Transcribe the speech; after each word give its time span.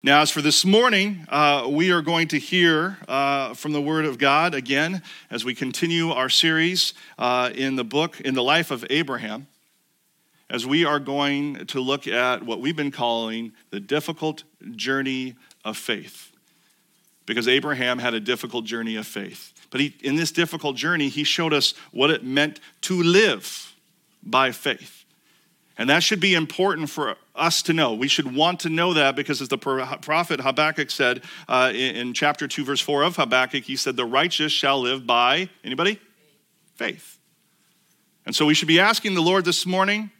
Now, 0.00 0.20
as 0.20 0.30
for 0.30 0.40
this 0.40 0.64
morning, 0.64 1.26
uh, 1.28 1.66
we 1.68 1.90
are 1.90 2.02
going 2.02 2.28
to 2.28 2.38
hear 2.38 2.98
uh, 3.08 3.54
from 3.54 3.72
the 3.72 3.80
Word 3.80 4.04
of 4.04 4.16
God 4.16 4.54
again 4.54 5.02
as 5.28 5.44
we 5.44 5.56
continue 5.56 6.10
our 6.10 6.28
series 6.28 6.94
uh, 7.18 7.50
in 7.52 7.74
the 7.74 7.82
book, 7.82 8.20
in 8.20 8.34
the 8.34 8.42
life 8.42 8.70
of 8.70 8.86
Abraham, 8.90 9.48
as 10.48 10.64
we 10.64 10.84
are 10.84 11.00
going 11.00 11.66
to 11.66 11.80
look 11.80 12.06
at 12.06 12.44
what 12.44 12.60
we've 12.60 12.76
been 12.76 12.92
calling 12.92 13.50
the 13.70 13.80
difficult 13.80 14.44
journey 14.76 15.34
of 15.64 15.76
faith. 15.76 16.30
Because 17.26 17.48
Abraham 17.48 17.98
had 17.98 18.14
a 18.14 18.20
difficult 18.20 18.66
journey 18.66 18.94
of 18.94 19.04
faith. 19.04 19.52
But 19.70 19.80
he, 19.80 19.96
in 20.00 20.14
this 20.14 20.30
difficult 20.30 20.76
journey, 20.76 21.08
he 21.08 21.24
showed 21.24 21.52
us 21.52 21.74
what 21.90 22.10
it 22.10 22.22
meant 22.22 22.60
to 22.82 23.02
live 23.02 23.74
by 24.22 24.52
faith. 24.52 24.97
And 25.78 25.88
that 25.88 26.02
should 26.02 26.18
be 26.18 26.34
important 26.34 26.90
for 26.90 27.16
us 27.36 27.62
to 27.62 27.72
know. 27.72 27.94
We 27.94 28.08
should 28.08 28.34
want 28.34 28.60
to 28.60 28.68
know 28.68 28.94
that 28.94 29.14
because, 29.14 29.40
as 29.40 29.48
the 29.48 29.56
prophet 29.56 30.40
Habakkuk 30.40 30.90
said 30.90 31.22
uh, 31.48 31.70
in, 31.72 31.94
in, 31.94 32.14
chapter 32.14 32.48
2, 32.48 32.64
verse 32.64 32.80
4 32.80 33.04
of 33.04 33.16
Habakkuk, 33.16 33.62
he 33.62 33.76
said, 33.76 33.96
The 33.96 34.04
righteous 34.04 34.50
shall 34.50 34.80
live 34.80 35.06
by, 35.06 35.48
anybody? 35.62 36.00
Faith. 36.74 37.18
And 38.26 38.34
so 38.34 38.44
we 38.44 38.54
should 38.54 38.68
be 38.68 38.80
asking 38.80 39.14
the 39.14 39.22
Lord 39.22 39.44
this 39.44 39.64
morning, 39.64 40.10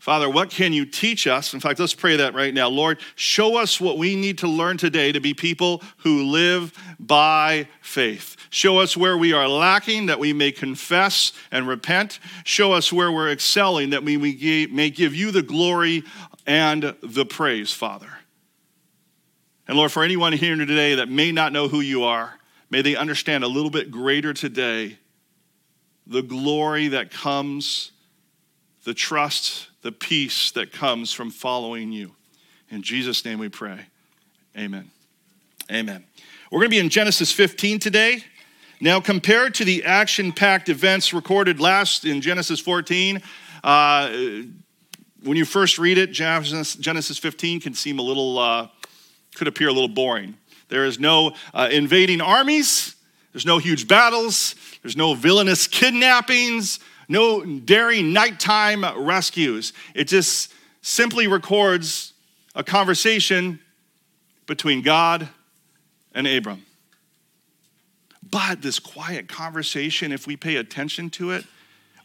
Father, 0.00 0.30
what 0.30 0.48
can 0.48 0.72
you 0.72 0.86
teach 0.86 1.26
us? 1.26 1.52
In 1.52 1.60
fact, 1.60 1.78
let's 1.78 1.94
pray 1.94 2.16
that 2.16 2.32
right 2.32 2.54
now. 2.54 2.68
Lord, 2.68 3.00
show 3.16 3.58
us 3.58 3.78
what 3.78 3.98
we 3.98 4.16
need 4.16 4.38
to 4.38 4.48
learn 4.48 4.78
today 4.78 5.12
to 5.12 5.20
be 5.20 5.34
people 5.34 5.82
who 5.98 6.24
live 6.24 6.72
by 6.98 7.68
faith. 7.82 8.34
Show 8.48 8.78
us 8.78 8.96
where 8.96 9.18
we 9.18 9.34
are 9.34 9.46
lacking, 9.46 10.06
that 10.06 10.18
we 10.18 10.32
may 10.32 10.52
confess 10.52 11.32
and 11.52 11.68
repent. 11.68 12.18
Show 12.44 12.72
us 12.72 12.90
where 12.90 13.12
we're 13.12 13.30
excelling, 13.30 13.90
that 13.90 14.02
we 14.02 14.16
may 14.16 14.88
give 14.88 15.14
you 15.14 15.30
the 15.30 15.42
glory 15.42 16.02
and 16.46 16.96
the 17.02 17.26
praise, 17.26 17.70
Father. 17.70 18.10
And 19.68 19.76
Lord, 19.76 19.92
for 19.92 20.02
anyone 20.02 20.32
here 20.32 20.56
today 20.56 20.94
that 20.94 21.10
may 21.10 21.30
not 21.30 21.52
know 21.52 21.68
who 21.68 21.80
you 21.80 22.04
are, 22.04 22.38
may 22.70 22.80
they 22.80 22.96
understand 22.96 23.44
a 23.44 23.48
little 23.48 23.70
bit 23.70 23.90
greater 23.90 24.32
today 24.32 24.96
the 26.06 26.22
glory 26.22 26.88
that 26.88 27.10
comes, 27.10 27.92
the 28.84 28.94
trust, 28.94 29.66
the 29.82 29.92
peace 29.92 30.50
that 30.52 30.72
comes 30.72 31.12
from 31.12 31.30
following 31.30 31.92
you. 31.92 32.14
In 32.70 32.82
Jesus' 32.82 33.24
name 33.24 33.38
we 33.38 33.48
pray. 33.48 33.86
Amen. 34.56 34.90
Amen. 35.70 36.04
We're 36.50 36.58
going 36.58 36.70
to 36.70 36.76
be 36.76 36.78
in 36.78 36.88
Genesis 36.88 37.32
15 37.32 37.78
today. 37.78 38.24
Now, 38.80 39.00
compared 39.00 39.54
to 39.54 39.64
the 39.64 39.84
action 39.84 40.32
packed 40.32 40.68
events 40.68 41.12
recorded 41.12 41.60
last 41.60 42.04
in 42.04 42.20
Genesis 42.20 42.60
14, 42.60 43.22
uh, 43.62 44.08
when 45.22 45.36
you 45.36 45.44
first 45.44 45.78
read 45.78 45.98
it, 45.98 46.12
Genesis 46.12 47.18
15 47.18 47.60
can 47.60 47.74
seem 47.74 47.98
a 47.98 48.02
little, 48.02 48.38
uh, 48.38 48.68
could 49.34 49.48
appear 49.48 49.68
a 49.68 49.72
little 49.72 49.88
boring. 49.88 50.34
There 50.68 50.84
is 50.84 50.98
no 50.98 51.34
uh, 51.52 51.68
invading 51.70 52.20
armies, 52.20 52.96
there's 53.32 53.46
no 53.46 53.58
huge 53.58 53.86
battles, 53.86 54.54
there's 54.82 54.96
no 54.96 55.14
villainous 55.14 55.66
kidnappings, 55.66 56.80
no 57.10 57.44
daring 57.44 58.12
nighttime 58.12 58.84
rescues. 59.04 59.72
It 59.94 60.04
just 60.04 60.52
simply 60.80 61.26
records 61.26 62.12
a 62.54 62.62
conversation 62.62 63.58
between 64.46 64.80
God 64.80 65.28
and 66.14 66.26
Abram. 66.26 66.64
But 68.22 68.62
this 68.62 68.78
quiet 68.78 69.28
conversation, 69.28 70.12
if 70.12 70.28
we 70.28 70.36
pay 70.36 70.56
attention 70.56 71.10
to 71.10 71.32
it, 71.32 71.44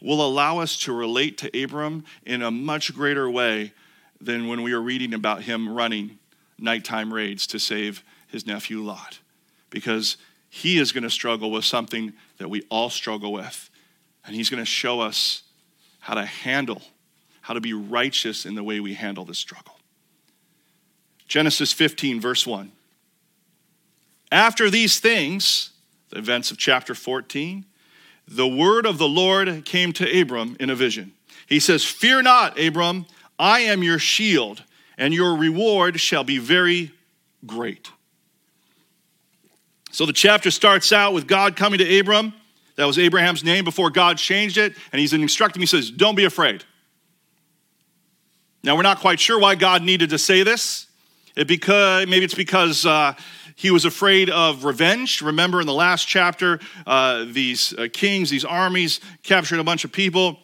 will 0.02 0.26
allow 0.26 0.58
us 0.58 0.76
to 0.80 0.92
relate 0.92 1.38
to 1.38 1.62
Abram 1.62 2.04
in 2.24 2.42
a 2.42 2.50
much 2.50 2.92
greater 2.92 3.30
way 3.30 3.72
than 4.20 4.48
when 4.48 4.62
we 4.62 4.74
were 4.74 4.82
reading 4.82 5.14
about 5.14 5.42
him 5.42 5.72
running 5.72 6.18
nighttime 6.58 7.14
raids 7.14 7.46
to 7.48 7.60
save 7.60 8.02
his 8.26 8.44
nephew 8.44 8.82
Lot. 8.82 9.20
Because 9.70 10.16
he 10.48 10.78
is 10.78 10.90
going 10.90 11.04
to 11.04 11.10
struggle 11.10 11.52
with 11.52 11.64
something 11.64 12.12
that 12.38 12.50
we 12.50 12.62
all 12.70 12.90
struggle 12.90 13.32
with. 13.32 13.70
And 14.26 14.34
he's 14.34 14.50
going 14.50 14.62
to 14.62 14.70
show 14.70 15.00
us 15.00 15.42
how 16.00 16.14
to 16.14 16.24
handle, 16.24 16.82
how 17.40 17.54
to 17.54 17.60
be 17.60 17.72
righteous 17.72 18.44
in 18.44 18.54
the 18.54 18.62
way 18.62 18.80
we 18.80 18.94
handle 18.94 19.24
this 19.24 19.38
struggle. 19.38 19.76
Genesis 21.28 21.72
15, 21.72 22.20
verse 22.20 22.46
1. 22.46 22.72
After 24.30 24.68
these 24.70 24.98
things, 25.00 25.70
the 26.10 26.18
events 26.18 26.50
of 26.50 26.58
chapter 26.58 26.94
14, 26.94 27.64
the 28.28 28.46
word 28.46 28.86
of 28.86 28.98
the 28.98 29.08
Lord 29.08 29.64
came 29.64 29.92
to 29.94 30.20
Abram 30.20 30.56
in 30.58 30.70
a 30.70 30.74
vision. 30.74 31.12
He 31.46 31.60
says, 31.60 31.84
Fear 31.84 32.22
not, 32.22 32.58
Abram, 32.58 33.06
I 33.38 33.60
am 33.60 33.82
your 33.82 33.98
shield, 33.98 34.64
and 34.98 35.14
your 35.14 35.36
reward 35.36 36.00
shall 36.00 36.24
be 36.24 36.38
very 36.38 36.92
great. 37.44 37.90
So 39.92 40.06
the 40.06 40.12
chapter 40.12 40.50
starts 40.50 40.92
out 40.92 41.14
with 41.14 41.26
God 41.26 41.56
coming 41.56 41.78
to 41.78 41.98
Abram. 41.98 42.34
That 42.76 42.84
was 42.84 42.98
Abraham's 42.98 43.42
name 43.42 43.64
before 43.64 43.90
God 43.90 44.18
changed 44.18 44.58
it. 44.58 44.74
And 44.92 45.00
he's 45.00 45.12
instructing, 45.12 45.60
he 45.60 45.66
says, 45.66 45.90
Don't 45.90 46.14
be 46.14 46.24
afraid. 46.24 46.64
Now, 48.62 48.76
we're 48.76 48.82
not 48.82 48.98
quite 48.98 49.20
sure 49.20 49.38
why 49.38 49.54
God 49.54 49.82
needed 49.82 50.10
to 50.10 50.18
say 50.18 50.42
this. 50.42 50.86
It 51.36 51.46
because, 51.46 52.06
maybe 52.06 52.24
it's 52.24 52.34
because 52.34 52.84
uh, 52.84 53.14
he 53.54 53.70
was 53.70 53.84
afraid 53.84 54.28
of 54.28 54.64
revenge. 54.64 55.22
Remember 55.22 55.60
in 55.60 55.66
the 55.66 55.74
last 55.74 56.06
chapter, 56.08 56.58
uh, 56.86 57.24
these 57.28 57.72
uh, 57.74 57.88
kings, 57.92 58.28
these 58.28 58.44
armies 58.44 59.00
captured 59.22 59.60
a 59.60 59.64
bunch 59.64 59.84
of 59.84 59.92
people, 59.92 60.38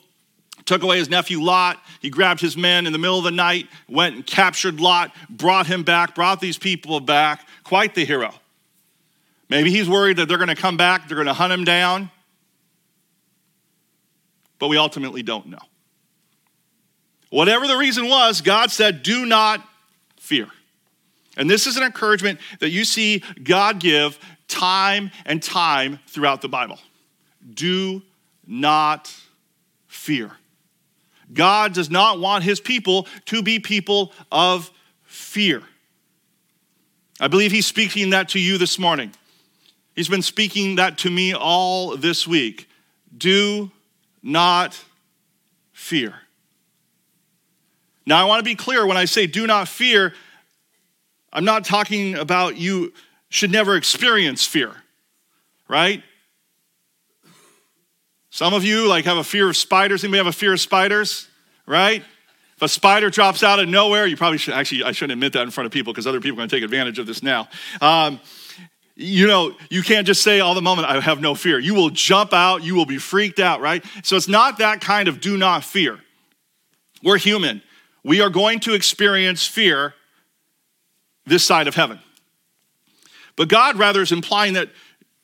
took 0.66 0.82
away 0.82 0.98
his 0.98 1.10
nephew 1.10 1.40
Lot. 1.40 1.78
He 2.00 2.10
grabbed 2.10 2.40
his 2.40 2.56
men 2.56 2.86
in 2.86 2.92
the 2.92 2.98
middle 2.98 3.18
of 3.18 3.24
the 3.24 3.30
night, 3.30 3.68
went 3.88 4.14
and 4.14 4.26
captured 4.26 4.80
Lot, 4.80 5.12
brought 5.28 5.66
him 5.66 5.82
back, 5.82 6.14
brought 6.14 6.40
these 6.40 6.58
people 6.58 7.00
back. 7.00 7.46
Quite 7.64 7.94
the 7.94 8.04
hero. 8.04 8.32
Maybe 9.48 9.70
he's 9.70 9.88
worried 9.88 10.18
that 10.18 10.28
they're 10.28 10.38
going 10.38 10.48
to 10.48 10.54
come 10.54 10.76
back, 10.76 11.08
they're 11.08 11.16
going 11.16 11.26
to 11.26 11.34
hunt 11.34 11.52
him 11.52 11.64
down. 11.64 12.10
But 14.62 14.68
we 14.68 14.76
ultimately 14.76 15.24
don't 15.24 15.46
know. 15.46 15.58
Whatever 17.30 17.66
the 17.66 17.76
reason 17.76 18.08
was, 18.08 18.42
God 18.42 18.70
said, 18.70 19.02
Do 19.02 19.26
not 19.26 19.60
fear. 20.20 20.46
And 21.36 21.50
this 21.50 21.66
is 21.66 21.76
an 21.76 21.82
encouragement 21.82 22.38
that 22.60 22.70
you 22.70 22.84
see 22.84 23.24
God 23.42 23.80
give 23.80 24.16
time 24.46 25.10
and 25.26 25.42
time 25.42 25.98
throughout 26.06 26.42
the 26.42 26.48
Bible. 26.48 26.78
Do 27.52 28.02
not 28.46 29.12
fear. 29.88 30.30
God 31.32 31.74
does 31.74 31.90
not 31.90 32.20
want 32.20 32.44
his 32.44 32.60
people 32.60 33.08
to 33.24 33.42
be 33.42 33.58
people 33.58 34.12
of 34.30 34.70
fear. 35.02 35.64
I 37.18 37.26
believe 37.26 37.50
he's 37.50 37.66
speaking 37.66 38.10
that 38.10 38.28
to 38.28 38.38
you 38.38 38.58
this 38.58 38.78
morning. 38.78 39.12
He's 39.96 40.08
been 40.08 40.22
speaking 40.22 40.76
that 40.76 40.98
to 40.98 41.10
me 41.10 41.34
all 41.34 41.96
this 41.96 42.28
week. 42.28 42.68
Do 43.18 43.72
not 44.22 44.82
fear. 45.72 46.14
Now, 48.06 48.22
I 48.22 48.24
want 48.24 48.40
to 48.40 48.44
be 48.44 48.54
clear 48.54 48.86
when 48.86 48.96
I 48.96 49.04
say 49.04 49.26
do 49.26 49.46
not 49.46 49.68
fear, 49.68 50.12
I'm 51.32 51.44
not 51.44 51.64
talking 51.64 52.16
about 52.16 52.56
you 52.56 52.92
should 53.28 53.50
never 53.50 53.76
experience 53.76 54.44
fear, 54.44 54.74
right? 55.68 56.02
Some 58.30 58.54
of 58.54 58.64
you 58.64 58.88
like 58.88 59.04
have 59.04 59.18
a 59.18 59.24
fear 59.24 59.48
of 59.48 59.56
spiders. 59.56 60.04
Anybody 60.04 60.18
have 60.18 60.26
a 60.26 60.32
fear 60.32 60.52
of 60.52 60.60
spiders, 60.60 61.28
right? 61.66 62.02
If 62.56 62.62
a 62.62 62.68
spider 62.68 63.10
drops 63.10 63.42
out 63.42 63.60
of 63.60 63.68
nowhere, 63.68 64.06
you 64.06 64.16
probably 64.16 64.38
should 64.38 64.54
actually, 64.54 64.84
I 64.84 64.92
shouldn't 64.92 65.12
admit 65.12 65.32
that 65.34 65.42
in 65.42 65.50
front 65.50 65.66
of 65.66 65.72
people 65.72 65.92
because 65.92 66.06
other 66.06 66.20
people 66.20 66.36
are 66.36 66.40
going 66.40 66.48
to 66.48 66.56
take 66.56 66.64
advantage 66.64 66.98
of 66.98 67.06
this 67.06 67.22
now. 67.22 67.48
Um, 67.80 68.20
you 68.94 69.26
know, 69.26 69.54
you 69.70 69.82
can't 69.82 70.06
just 70.06 70.22
say 70.22 70.40
all 70.40 70.54
the 70.54 70.62
moment, 70.62 70.88
I 70.88 71.00
have 71.00 71.20
no 71.20 71.34
fear. 71.34 71.58
You 71.58 71.74
will 71.74 71.90
jump 71.90 72.32
out, 72.32 72.62
you 72.62 72.74
will 72.74 72.86
be 72.86 72.98
freaked 72.98 73.40
out, 73.40 73.60
right? 73.60 73.84
So 74.02 74.16
it's 74.16 74.28
not 74.28 74.58
that 74.58 74.80
kind 74.80 75.08
of 75.08 75.20
do 75.20 75.36
not 75.36 75.64
fear. 75.64 75.98
We're 77.02 77.18
human. 77.18 77.62
We 78.04 78.20
are 78.20 78.30
going 78.30 78.60
to 78.60 78.74
experience 78.74 79.46
fear 79.46 79.94
this 81.24 81.44
side 81.44 81.68
of 81.68 81.74
heaven. 81.74 82.00
But 83.36 83.48
God, 83.48 83.76
rather, 83.78 84.02
is 84.02 84.12
implying 84.12 84.54
that 84.54 84.68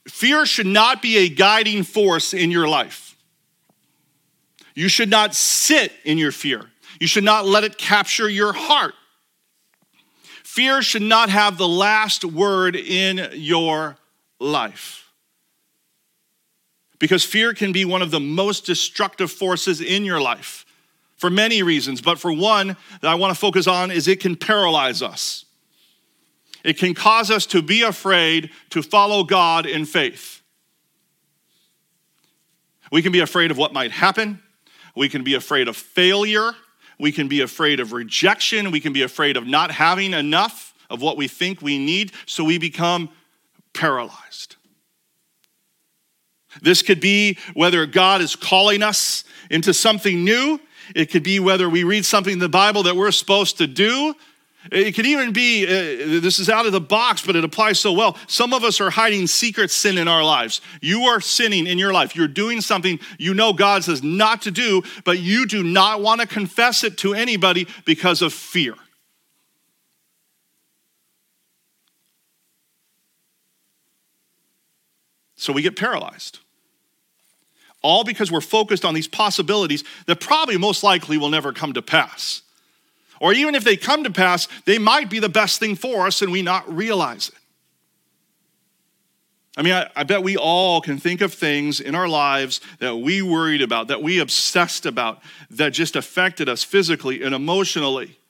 fear 0.06 0.46
should 0.46 0.66
not 0.66 1.02
be 1.02 1.18
a 1.18 1.28
guiding 1.28 1.82
force 1.82 2.32
in 2.32 2.50
your 2.50 2.68
life. 2.68 3.16
You 4.74 4.88
should 4.88 5.10
not 5.10 5.34
sit 5.34 5.92
in 6.04 6.18
your 6.18 6.32
fear, 6.32 6.64
you 7.00 7.06
should 7.06 7.24
not 7.24 7.46
let 7.46 7.64
it 7.64 7.78
capture 7.78 8.28
your 8.28 8.52
heart. 8.52 8.94
Fear 10.58 10.82
should 10.82 11.02
not 11.02 11.28
have 11.28 11.56
the 11.56 11.68
last 11.68 12.24
word 12.24 12.74
in 12.74 13.30
your 13.34 13.96
life. 14.40 15.12
Because 16.98 17.22
fear 17.24 17.54
can 17.54 17.70
be 17.70 17.84
one 17.84 18.02
of 18.02 18.10
the 18.10 18.18
most 18.18 18.66
destructive 18.66 19.30
forces 19.30 19.80
in 19.80 20.04
your 20.04 20.20
life 20.20 20.66
for 21.16 21.30
many 21.30 21.62
reasons, 21.62 22.00
but 22.00 22.18
for 22.18 22.32
one 22.32 22.76
that 23.00 23.08
I 23.08 23.14
want 23.14 23.32
to 23.32 23.38
focus 23.38 23.68
on 23.68 23.92
is 23.92 24.08
it 24.08 24.18
can 24.18 24.34
paralyze 24.34 25.00
us. 25.00 25.44
It 26.64 26.76
can 26.76 26.92
cause 26.92 27.30
us 27.30 27.46
to 27.46 27.62
be 27.62 27.82
afraid 27.82 28.50
to 28.70 28.82
follow 28.82 29.22
God 29.22 29.64
in 29.64 29.84
faith. 29.84 30.42
We 32.90 33.00
can 33.00 33.12
be 33.12 33.20
afraid 33.20 33.52
of 33.52 33.58
what 33.58 33.72
might 33.72 33.92
happen. 33.92 34.42
We 34.96 35.08
can 35.08 35.22
be 35.22 35.34
afraid 35.34 35.68
of 35.68 35.76
failure. 35.76 36.50
We 36.98 37.12
can 37.12 37.28
be 37.28 37.40
afraid 37.40 37.80
of 37.80 37.92
rejection. 37.92 38.70
We 38.70 38.80
can 38.80 38.92
be 38.92 39.02
afraid 39.02 39.36
of 39.36 39.46
not 39.46 39.70
having 39.70 40.14
enough. 40.14 40.74
of 40.90 41.02
what 41.02 41.16
we 41.16 41.28
think 41.28 41.60
we 41.60 41.78
need, 41.78 42.12
so 42.24 42.42
we 42.42 42.58
become 42.58 43.10
paralyzed. 43.74 44.56
This 46.62 46.82
could 46.82 47.00
be 47.00 47.36
whether 47.54 47.84
God 47.86 48.20
is 48.20 48.34
calling 48.34 48.82
us 48.82 49.24
into 49.50 49.74
something 49.74 50.24
new. 50.24 50.58
It 50.94 51.10
could 51.10 51.22
be 51.22 51.40
whether 51.40 51.68
we 51.68 51.84
read 51.84 52.06
something 52.06 52.32
in 52.32 52.38
the 52.38 52.48
Bible 52.48 52.84
that 52.84 52.96
we're 52.96 53.10
supposed 53.12 53.58
to 53.58 53.66
do. 53.66 54.14
It 54.70 54.94
could 54.94 55.06
even 55.06 55.32
be, 55.32 55.64
uh, 55.66 56.20
this 56.20 56.38
is 56.38 56.48
out 56.48 56.66
of 56.66 56.72
the 56.72 56.80
box, 56.80 57.24
but 57.24 57.36
it 57.36 57.44
applies 57.44 57.80
so 57.80 57.92
well. 57.92 58.16
Some 58.26 58.52
of 58.52 58.64
us 58.64 58.80
are 58.80 58.90
hiding 58.90 59.26
secret 59.26 59.70
sin 59.70 59.98
in 59.98 60.08
our 60.08 60.22
lives. 60.22 60.60
You 60.80 61.02
are 61.02 61.20
sinning 61.20 61.66
in 61.66 61.78
your 61.78 61.92
life. 61.92 62.14
You're 62.14 62.28
doing 62.28 62.60
something 62.60 63.00
you 63.18 63.34
know 63.34 63.52
God 63.52 63.84
says 63.84 64.02
not 64.02 64.42
to 64.42 64.50
do, 64.50 64.82
but 65.04 65.18
you 65.18 65.46
do 65.46 65.62
not 65.62 66.02
want 66.02 66.20
to 66.20 66.26
confess 66.26 66.84
it 66.84 66.98
to 66.98 67.14
anybody 67.14 67.66
because 67.84 68.20
of 68.20 68.32
fear. 68.32 68.74
So 75.36 75.52
we 75.52 75.62
get 75.62 75.76
paralyzed. 75.76 76.40
All 77.80 78.02
because 78.02 78.30
we're 78.30 78.40
focused 78.40 78.84
on 78.84 78.92
these 78.92 79.06
possibilities 79.06 79.84
that 80.06 80.20
probably 80.20 80.58
most 80.58 80.82
likely 80.82 81.16
will 81.16 81.30
never 81.30 81.52
come 81.52 81.72
to 81.74 81.80
pass. 81.80 82.42
Or 83.20 83.32
even 83.32 83.54
if 83.54 83.64
they 83.64 83.76
come 83.76 84.04
to 84.04 84.10
pass, 84.10 84.48
they 84.64 84.78
might 84.78 85.10
be 85.10 85.18
the 85.18 85.28
best 85.28 85.58
thing 85.58 85.76
for 85.76 86.06
us 86.06 86.22
and 86.22 86.30
we 86.30 86.42
not 86.42 86.72
realize 86.72 87.28
it. 87.28 87.34
I 89.56 89.62
mean, 89.62 89.74
I, 89.74 89.90
I, 89.96 90.04
bet 90.04 90.22
we 90.22 90.36
all 90.36 90.80
can 90.80 90.98
think 90.98 91.20
of 91.20 91.34
things 91.34 91.80
in 91.80 91.96
our 91.96 92.06
lives 92.06 92.60
that 92.78 92.94
we 92.94 93.22
worried 93.22 93.60
about, 93.60 93.88
that 93.88 94.00
we 94.00 94.20
obsessed 94.20 94.86
about, 94.86 95.20
that 95.50 95.70
just 95.70 95.96
affected 95.96 96.48
us 96.48 96.62
physically 96.62 97.24
and 97.24 97.34
emotionally, 97.34 98.20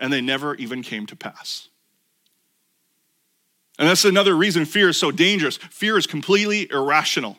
and 0.00 0.12
they 0.12 0.20
never 0.20 0.56
even 0.56 0.82
came 0.82 1.06
to 1.06 1.14
pass. 1.14 1.68
And 3.78 3.88
that's 3.88 4.04
another 4.04 4.34
reason 4.34 4.64
fear 4.64 4.88
is 4.88 4.98
so 4.98 5.12
dangerous. 5.12 5.58
Fear 5.58 5.96
is 5.96 6.08
completely 6.08 6.68
irrational. 6.72 7.38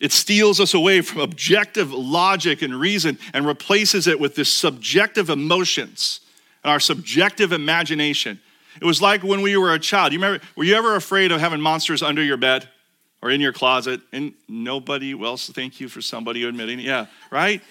It 0.00 0.12
steals 0.12 0.60
us 0.60 0.74
away 0.74 1.00
from 1.00 1.20
objective 1.20 1.92
logic 1.92 2.62
and 2.62 2.78
reason 2.78 3.18
and 3.32 3.46
replaces 3.46 4.06
it 4.06 4.18
with 4.18 4.34
this 4.34 4.52
subjective 4.52 5.30
emotions 5.30 6.20
and 6.62 6.70
our 6.72 6.80
subjective 6.80 7.52
imagination. 7.52 8.40
It 8.80 8.84
was 8.84 9.00
like 9.00 9.22
when 9.22 9.40
we 9.40 9.56
were 9.56 9.72
a 9.72 9.78
child. 9.78 10.12
You 10.12 10.18
remember, 10.18 10.44
were 10.56 10.64
you 10.64 10.74
ever 10.74 10.96
afraid 10.96 11.30
of 11.30 11.40
having 11.40 11.60
monsters 11.60 12.02
under 12.02 12.22
your 12.22 12.36
bed 12.36 12.68
or 13.22 13.30
in 13.30 13.40
your 13.40 13.52
closet? 13.52 14.00
And 14.12 14.34
nobody, 14.48 15.14
well, 15.14 15.36
thank 15.36 15.78
you 15.78 15.88
for 15.88 16.02
somebody 16.02 16.42
admitting, 16.44 16.80
yeah, 16.80 17.06
right? 17.30 17.62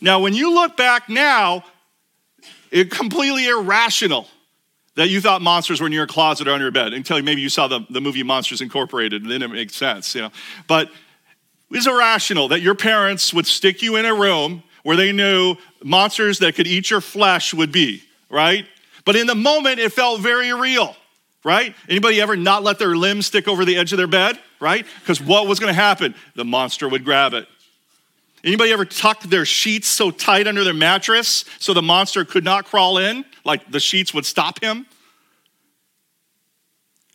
Now, 0.00 0.18
when 0.18 0.34
you 0.34 0.52
look 0.52 0.76
back 0.76 1.08
now, 1.08 1.64
it's 2.72 2.96
completely 2.96 3.46
irrational 3.46 4.26
that 4.96 5.08
you 5.08 5.20
thought 5.20 5.40
monsters 5.40 5.80
were 5.80 5.86
in 5.86 5.92
your 5.92 6.06
closet 6.06 6.48
or 6.48 6.50
under 6.50 6.64
your 6.64 6.72
bed 6.72 6.92
until 6.92 7.22
maybe 7.22 7.40
you 7.40 7.48
saw 7.48 7.68
the, 7.68 7.86
the 7.88 8.00
movie 8.00 8.22
Monsters 8.22 8.60
Incorporated, 8.60 9.22
and 9.22 9.30
then 9.30 9.42
it 9.42 9.48
makes 9.48 9.76
sense, 9.76 10.14
you 10.14 10.22
know. 10.22 10.30
But 10.66 10.90
is 11.74 11.86
irrational 11.86 12.48
that 12.48 12.60
your 12.60 12.74
parents 12.74 13.32
would 13.32 13.46
stick 13.46 13.82
you 13.82 13.96
in 13.96 14.04
a 14.04 14.14
room 14.14 14.62
where 14.82 14.96
they 14.96 15.12
knew 15.12 15.56
monsters 15.82 16.38
that 16.40 16.54
could 16.54 16.66
eat 16.66 16.90
your 16.90 17.00
flesh 17.00 17.54
would 17.54 17.72
be, 17.72 18.02
right? 18.28 18.66
But 19.04 19.16
in 19.16 19.26
the 19.26 19.34
moment, 19.34 19.78
it 19.78 19.92
felt 19.92 20.20
very 20.20 20.52
real, 20.52 20.96
right? 21.44 21.74
Anybody 21.88 22.20
ever 22.20 22.36
not 22.36 22.62
let 22.62 22.78
their 22.78 22.96
limbs 22.96 23.26
stick 23.26 23.48
over 23.48 23.64
the 23.64 23.76
edge 23.76 23.92
of 23.92 23.96
their 23.96 24.06
bed, 24.06 24.38
right? 24.60 24.86
Because 25.00 25.20
what 25.20 25.46
was 25.46 25.58
going 25.58 25.72
to 25.72 25.80
happen? 25.80 26.14
The 26.34 26.44
monster 26.44 26.88
would 26.88 27.04
grab 27.04 27.34
it. 27.34 27.46
Anybody 28.44 28.72
ever 28.72 28.84
tuck 28.84 29.22
their 29.22 29.44
sheets 29.44 29.86
so 29.86 30.10
tight 30.10 30.48
under 30.48 30.64
their 30.64 30.74
mattress 30.74 31.44
so 31.58 31.74
the 31.74 31.82
monster 31.82 32.24
could 32.24 32.42
not 32.42 32.64
crawl 32.64 32.98
in, 32.98 33.24
like 33.44 33.70
the 33.70 33.78
sheets 33.78 34.12
would 34.12 34.26
stop 34.26 34.60
him? 34.60 34.86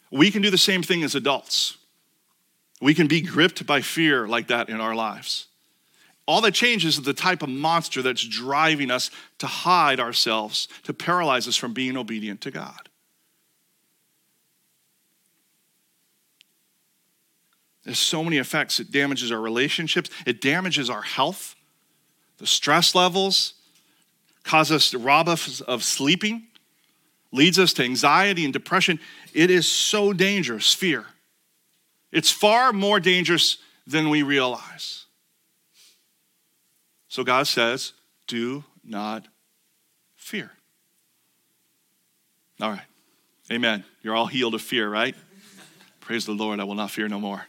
We 0.09 0.31
can 0.31 0.41
do 0.41 0.49
the 0.49 0.57
same 0.57 0.83
thing 0.83 1.03
as 1.03 1.15
adults. 1.15 1.76
We 2.81 2.93
can 2.93 3.07
be 3.07 3.21
gripped 3.21 3.65
by 3.65 3.81
fear 3.81 4.27
like 4.27 4.47
that 4.47 4.69
in 4.69 4.79
our 4.79 4.95
lives. 4.95 5.47
All 6.27 6.41
that 6.41 6.53
changes 6.53 6.97
is 6.97 7.03
the 7.03 7.13
type 7.13 7.41
of 7.41 7.49
monster 7.49 8.01
that's 8.01 8.25
driving 8.25 8.91
us 8.91 9.09
to 9.39 9.47
hide 9.47 9.99
ourselves, 9.99 10.67
to 10.83 10.93
paralyze 10.93 11.47
us 11.47 11.55
from 11.55 11.73
being 11.73 11.95
obedient 11.95 12.41
to 12.41 12.51
God. 12.51 12.89
There's 17.85 17.97
so 17.97 18.21
many 18.21 18.37
effects. 18.37 18.81
It 18.81 18.91
damages 18.91 19.31
our 19.31 19.39
relationships, 19.39 20.09
it 20.25 20.41
damages 20.41 20.89
our 20.89 21.01
health, 21.01 21.55
the 22.37 22.45
stress 22.45 22.93
levels, 22.93 23.53
causes 24.43 24.75
us 24.75 24.91
to 24.91 24.97
rob 24.97 25.29
us 25.29 25.61
of 25.61 25.83
sleeping, 25.83 26.47
leads 27.31 27.57
us 27.57 27.71
to 27.73 27.83
anxiety 27.83 28.43
and 28.43 28.51
depression. 28.51 28.99
It 29.33 29.49
is 29.49 29.71
so 29.71 30.11
dangerous, 30.11 30.73
fear. 30.73 31.05
It's 32.11 32.31
far 32.31 32.73
more 32.73 32.99
dangerous 32.99 33.57
than 33.85 34.09
we 34.09 34.23
realize. 34.23 35.05
So 37.07 37.23
God 37.23 37.47
says, 37.47 37.93
do 38.27 38.63
not 38.83 39.27
fear. 40.15 40.51
All 42.61 42.69
right. 42.69 42.81
Amen. 43.51 43.83
You're 44.01 44.15
all 44.15 44.27
healed 44.27 44.55
of 44.55 44.61
fear, 44.61 44.89
right? 44.89 45.15
Praise 45.99 46.25
the 46.25 46.33
Lord, 46.33 46.59
I 46.59 46.63
will 46.63 46.75
not 46.75 46.91
fear 46.91 47.07
no 47.07 47.19
more. 47.19 47.45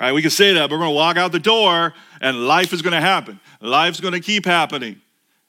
All 0.00 0.06
right, 0.06 0.12
we 0.12 0.22
can 0.22 0.30
say 0.30 0.54
that, 0.54 0.70
but 0.70 0.76
we're 0.76 0.84
going 0.84 0.90
to 0.90 0.94
walk 0.94 1.16
out 1.16 1.32
the 1.32 1.40
door 1.40 1.92
and 2.20 2.46
life 2.46 2.72
is 2.72 2.82
going 2.82 2.92
to 2.92 3.00
happen. 3.00 3.40
Life's 3.60 4.00
going 4.00 4.14
to 4.14 4.20
keep 4.20 4.44
happening. 4.44 5.00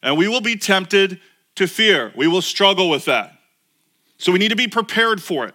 And 0.02 0.18
we 0.18 0.28
will 0.28 0.42
be 0.42 0.56
tempted 0.56 1.20
to 1.56 1.68
fear. 1.68 2.12
We 2.16 2.28
will 2.28 2.42
struggle 2.42 2.90
with 2.90 3.06
that. 3.06 3.34
So 4.18 4.32
we 4.32 4.40
need 4.40 4.50
to 4.50 4.56
be 4.56 4.68
prepared 4.68 5.22
for 5.22 5.46
it 5.46 5.54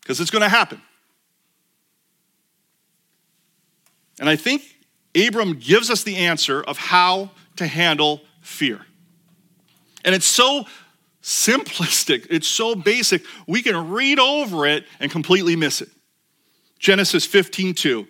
because 0.00 0.20
it's 0.20 0.30
going 0.30 0.42
to 0.42 0.48
happen. 0.48 0.80
And 4.20 4.28
I 4.28 4.36
think 4.36 4.62
Abram 5.14 5.54
gives 5.58 5.90
us 5.90 6.02
the 6.02 6.16
answer 6.16 6.62
of 6.62 6.78
how 6.78 7.30
to 7.56 7.66
handle 7.66 8.20
fear. 8.40 8.80
And 10.04 10.14
it's 10.14 10.26
so 10.26 10.66
simplistic, 11.22 12.26
it's 12.30 12.46
so 12.46 12.74
basic, 12.74 13.24
we 13.46 13.62
can 13.62 13.90
read 13.90 14.18
over 14.18 14.66
it 14.66 14.84
and 15.00 15.10
completely 15.10 15.56
miss 15.56 15.80
it. 15.80 15.88
Genesis 16.78 17.24
15 17.24 17.74
2. 17.74 18.06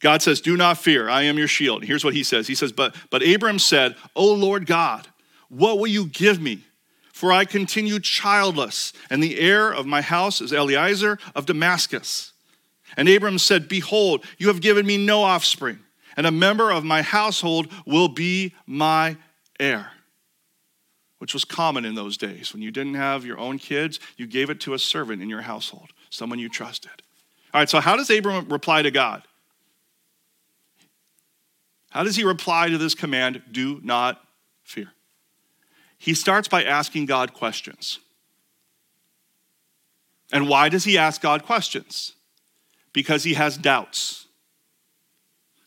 God 0.00 0.20
says, 0.20 0.40
Do 0.40 0.56
not 0.56 0.78
fear, 0.78 1.08
I 1.08 1.22
am 1.22 1.38
your 1.38 1.48
shield. 1.48 1.84
Here's 1.84 2.04
what 2.04 2.14
he 2.14 2.24
says 2.24 2.46
He 2.46 2.54
says, 2.54 2.72
But, 2.72 2.94
but 3.08 3.26
Abram 3.26 3.58
said, 3.58 3.96
O 4.14 4.32
Lord 4.34 4.66
God, 4.66 5.08
what 5.48 5.78
will 5.78 5.86
you 5.86 6.06
give 6.06 6.40
me? 6.40 6.64
For 7.12 7.32
I 7.32 7.44
continue 7.44 8.00
childless, 8.00 8.92
and 9.08 9.22
the 9.22 9.38
heir 9.38 9.70
of 9.70 9.86
my 9.86 10.02
house 10.02 10.40
is 10.40 10.52
Eliezer 10.52 11.18
of 11.34 11.46
Damascus. 11.46 12.31
And 12.96 13.08
Abram 13.08 13.38
said, 13.38 13.68
Behold, 13.68 14.24
you 14.38 14.48
have 14.48 14.60
given 14.60 14.86
me 14.86 14.96
no 14.96 15.22
offspring, 15.22 15.78
and 16.16 16.26
a 16.26 16.30
member 16.30 16.70
of 16.70 16.84
my 16.84 17.02
household 17.02 17.68
will 17.86 18.08
be 18.08 18.54
my 18.66 19.16
heir. 19.58 19.92
Which 21.18 21.34
was 21.34 21.44
common 21.44 21.84
in 21.84 21.94
those 21.94 22.16
days. 22.16 22.52
When 22.52 22.62
you 22.62 22.72
didn't 22.72 22.94
have 22.94 23.24
your 23.24 23.38
own 23.38 23.58
kids, 23.58 24.00
you 24.16 24.26
gave 24.26 24.50
it 24.50 24.60
to 24.62 24.74
a 24.74 24.78
servant 24.78 25.22
in 25.22 25.28
your 25.28 25.42
household, 25.42 25.92
someone 26.10 26.38
you 26.38 26.48
trusted. 26.48 26.90
All 27.54 27.60
right, 27.60 27.68
so 27.68 27.80
how 27.80 27.96
does 27.96 28.10
Abram 28.10 28.48
reply 28.48 28.82
to 28.82 28.90
God? 28.90 29.22
How 31.90 32.02
does 32.02 32.16
he 32.16 32.24
reply 32.24 32.70
to 32.70 32.78
this 32.78 32.94
command, 32.94 33.42
do 33.52 33.78
not 33.84 34.20
fear? 34.64 34.92
He 35.98 36.14
starts 36.14 36.48
by 36.48 36.64
asking 36.64 37.06
God 37.06 37.34
questions. 37.34 38.00
And 40.32 40.48
why 40.48 40.70
does 40.70 40.84
he 40.84 40.96
ask 40.96 41.20
God 41.20 41.44
questions? 41.44 42.14
Because 42.92 43.24
he 43.24 43.34
has 43.34 43.56
doubts. 43.56 44.26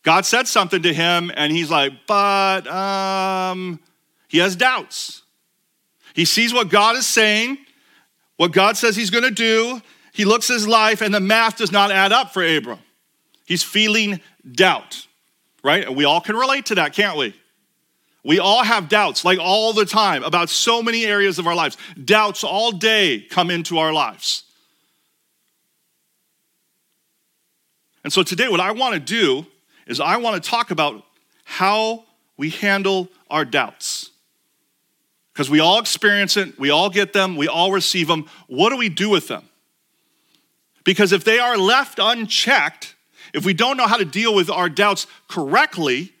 God 0.02 0.24
said 0.24 0.46
something 0.46 0.82
to 0.82 0.94
him, 0.94 1.32
and 1.34 1.52
he's 1.52 1.70
like, 1.70 1.92
but 2.06 2.66
um, 2.68 3.80
he 4.28 4.38
has 4.38 4.54
doubts. 4.54 5.22
He 6.14 6.24
sees 6.24 6.54
what 6.54 6.68
God 6.68 6.96
is 6.96 7.06
saying, 7.06 7.58
what 8.36 8.52
God 8.52 8.76
says 8.76 8.94
he's 8.94 9.10
gonna 9.10 9.30
do. 9.30 9.82
He 10.12 10.24
looks 10.24 10.48
his 10.48 10.66
life, 10.66 11.02
and 11.02 11.12
the 11.12 11.20
math 11.20 11.58
does 11.58 11.72
not 11.72 11.90
add 11.90 12.12
up 12.12 12.32
for 12.32 12.42
Abram. 12.42 12.78
He's 13.44 13.62
feeling 13.62 14.20
doubt, 14.50 15.06
right? 15.62 15.86
And 15.86 15.96
we 15.96 16.04
all 16.04 16.20
can 16.20 16.36
relate 16.36 16.66
to 16.66 16.76
that, 16.76 16.92
can't 16.92 17.18
we? 17.18 17.34
We 18.24 18.38
all 18.40 18.64
have 18.64 18.88
doubts, 18.88 19.24
like 19.24 19.38
all 19.38 19.72
the 19.72 19.84
time, 19.84 20.24
about 20.24 20.50
so 20.50 20.82
many 20.82 21.04
areas 21.04 21.38
of 21.38 21.46
our 21.46 21.54
lives. 21.54 21.76
Doubts 22.02 22.42
all 22.42 22.72
day 22.72 23.20
come 23.20 23.50
into 23.50 23.78
our 23.78 23.92
lives. 23.92 24.44
And 28.06 28.12
so 28.12 28.22
today, 28.22 28.46
what 28.46 28.60
I 28.60 28.70
want 28.70 28.94
to 28.94 29.00
do 29.00 29.48
is 29.88 29.98
I 29.98 30.18
want 30.18 30.40
to 30.40 30.48
talk 30.48 30.70
about 30.70 31.04
how 31.42 32.04
we 32.36 32.50
handle 32.50 33.08
our 33.28 33.44
doubts. 33.44 34.12
Because 35.32 35.50
we 35.50 35.58
all 35.58 35.80
experience 35.80 36.36
it, 36.36 36.56
we 36.56 36.70
all 36.70 36.88
get 36.88 37.12
them, 37.12 37.34
we 37.34 37.48
all 37.48 37.72
receive 37.72 38.06
them. 38.06 38.26
What 38.46 38.70
do 38.70 38.76
we 38.76 38.88
do 38.88 39.10
with 39.10 39.26
them? 39.26 39.48
Because 40.84 41.10
if 41.10 41.24
they 41.24 41.40
are 41.40 41.58
left 41.58 41.98
unchecked, 41.98 42.94
if 43.34 43.44
we 43.44 43.52
don't 43.52 43.76
know 43.76 43.88
how 43.88 43.96
to 43.96 44.04
deal 44.04 44.32
with 44.32 44.50
our 44.50 44.68
doubts 44.68 45.08
correctly, 45.26 46.12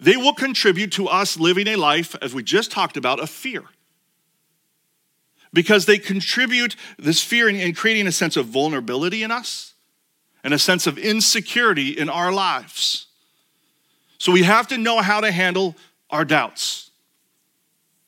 they 0.00 0.16
will 0.16 0.32
contribute 0.32 0.92
to 0.92 1.08
us 1.08 1.38
living 1.38 1.68
a 1.68 1.76
life, 1.76 2.16
as 2.22 2.32
we 2.32 2.42
just 2.42 2.72
talked 2.72 2.96
about, 2.96 3.20
of 3.20 3.28
fear. 3.28 3.64
Because 5.52 5.84
they 5.84 5.98
contribute 5.98 6.74
this 6.98 7.22
fear 7.22 7.50
in, 7.50 7.56
in 7.56 7.74
creating 7.74 8.06
a 8.06 8.12
sense 8.12 8.38
of 8.38 8.46
vulnerability 8.46 9.22
in 9.22 9.30
us 9.30 9.74
and 10.42 10.54
a 10.54 10.58
sense 10.58 10.86
of 10.86 10.98
insecurity 10.98 11.90
in 11.90 12.08
our 12.08 12.32
lives. 12.32 13.06
So 14.18 14.32
we 14.32 14.42
have 14.42 14.68
to 14.68 14.78
know 14.78 15.00
how 15.00 15.20
to 15.20 15.30
handle 15.30 15.76
our 16.10 16.24
doubts. 16.24 16.90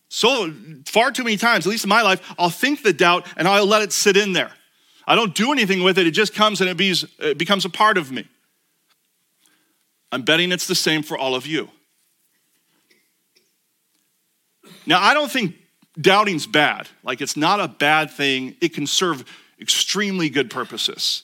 So 0.08 0.52
far 0.84 1.10
too 1.10 1.24
many 1.24 1.38
times, 1.38 1.66
at 1.66 1.70
least 1.70 1.84
in 1.84 1.88
my 1.88 2.02
life, 2.02 2.34
I'll 2.38 2.50
think 2.50 2.82
the 2.82 2.92
doubt 2.92 3.26
and 3.36 3.48
I'll 3.48 3.66
let 3.66 3.80
it 3.80 3.92
sit 3.92 4.16
in 4.16 4.34
there. 4.34 4.52
I 5.06 5.14
don't 5.14 5.34
do 5.34 5.52
anything 5.52 5.82
with 5.82 5.98
it, 5.98 6.06
it 6.06 6.12
just 6.12 6.34
comes 6.34 6.60
and 6.60 6.68
it, 6.68 7.38
becomes 7.38 7.64
a 7.64 7.70
part 7.70 7.96
of 7.96 8.12
me. 8.12 8.28
I'm 10.12 10.22
betting 10.22 10.52
it's 10.52 10.66
the 10.66 10.74
same 10.74 11.02
for 11.02 11.16
all 11.16 11.34
of 11.34 11.46
you. 11.46 11.70
Now, 14.84 15.00
I 15.00 15.14
don't 15.14 15.30
think 15.30 15.56
doubting's 15.98 16.46
bad. 16.46 16.88
Like, 17.02 17.20
it's 17.20 17.36
not 17.36 17.60
a 17.60 17.68
bad 17.68 18.10
thing. 18.10 18.56
It 18.60 18.74
can 18.74 18.86
serve 18.86 19.24
extremely 19.60 20.28
good 20.28 20.50
purposes. 20.50 21.22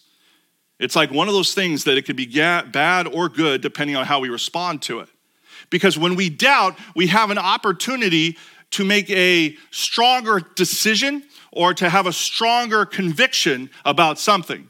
It's 0.79 0.95
like 0.95 1.11
one 1.11 1.29
of 1.29 1.35
those 1.35 1.55
things 1.55 1.85
that 1.85 1.99
it 1.99 2.03
could 2.03 2.17
be 2.17 2.27
bad 2.27 3.07
or 3.09 3.29
good 3.29 3.61
depending 3.61 3.97
on 3.97 4.07
how 4.07 4.21
we 4.21 4.29
respond 4.29 4.83
to 4.83 5.01
it. 5.01 5.09
Because 5.71 5.99
when 5.99 6.15
we 6.15 6.31
doubt, 6.31 6.79
we 6.95 7.09
have 7.09 7.31
an 7.31 7.39
opportunity 7.39 8.39
to 8.71 8.85
make 8.85 9.11
a 9.11 9.57
stronger 9.71 10.41
decision 10.55 11.25
or 11.53 11.75
to 11.75 11.89
have 11.89 12.07
a 12.07 12.13
stronger 12.13 12.85
conviction 12.85 13.71
about 13.85 14.19
something. 14.19 14.69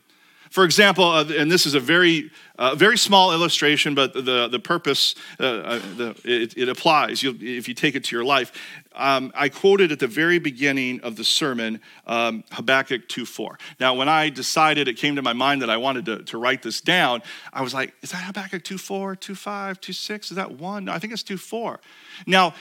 For 0.50 0.64
example, 0.64 1.04
uh, 1.04 1.24
and 1.36 1.50
this 1.50 1.66
is 1.66 1.74
a 1.74 1.80
very, 1.80 2.30
uh, 2.58 2.74
very 2.74 2.96
small 2.98 3.32
illustration, 3.32 3.94
but 3.94 4.12
the, 4.14 4.48
the 4.48 4.58
purpose, 4.58 5.14
uh, 5.38 5.42
uh 5.42 5.78
the, 5.96 6.20
it, 6.24 6.56
it, 6.56 6.68
applies 6.68 7.22
You'll, 7.22 7.36
if 7.40 7.68
you 7.68 7.74
take 7.74 7.94
it 7.94 8.04
to 8.04 8.16
your 8.16 8.24
life. 8.24 8.52
Um, 8.94 9.32
I 9.34 9.48
quoted 9.48 9.92
at 9.92 10.00
the 10.00 10.06
very 10.06 10.38
beginning 10.38 11.00
of 11.02 11.16
the 11.16 11.24
sermon 11.24 11.80
um, 12.06 12.44
Habakkuk 12.50 13.08
2.4. 13.08 13.60
Now, 13.78 13.94
when 13.94 14.08
I 14.08 14.28
decided, 14.28 14.88
it 14.88 14.94
came 14.94 15.16
to 15.16 15.22
my 15.22 15.32
mind 15.32 15.62
that 15.62 15.70
I 15.70 15.76
wanted 15.76 16.06
to, 16.06 16.22
to 16.24 16.38
write 16.38 16.62
this 16.62 16.80
down, 16.80 17.22
I 17.52 17.62
was 17.62 17.74
like, 17.74 17.94
is 18.02 18.10
that 18.10 18.24
Habakkuk 18.24 18.64
2.4, 18.64 19.16
2.5, 19.18 19.78
2.6? 19.78 20.30
Is 20.30 20.36
that 20.36 20.52
one? 20.52 20.86
No, 20.86 20.92
I 20.92 20.98
think 20.98 21.12
it's 21.12 21.22
2.4. 21.22 21.78
Now, 22.26 22.54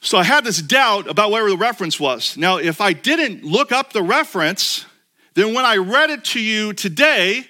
so 0.00 0.16
I 0.16 0.24
had 0.24 0.44
this 0.44 0.62
doubt 0.62 1.08
about 1.08 1.30
where 1.30 1.48
the 1.48 1.56
reference 1.56 2.00
was. 2.00 2.36
Now, 2.36 2.56
if 2.56 2.80
I 2.80 2.94
didn't 2.94 3.44
look 3.44 3.70
up 3.70 3.92
the 3.92 4.02
reference, 4.02 4.86
then 5.40 5.54
when 5.54 5.64
I 5.64 5.76
read 5.76 6.10
it 6.10 6.24
to 6.26 6.40
you 6.40 6.72
today, 6.72 7.46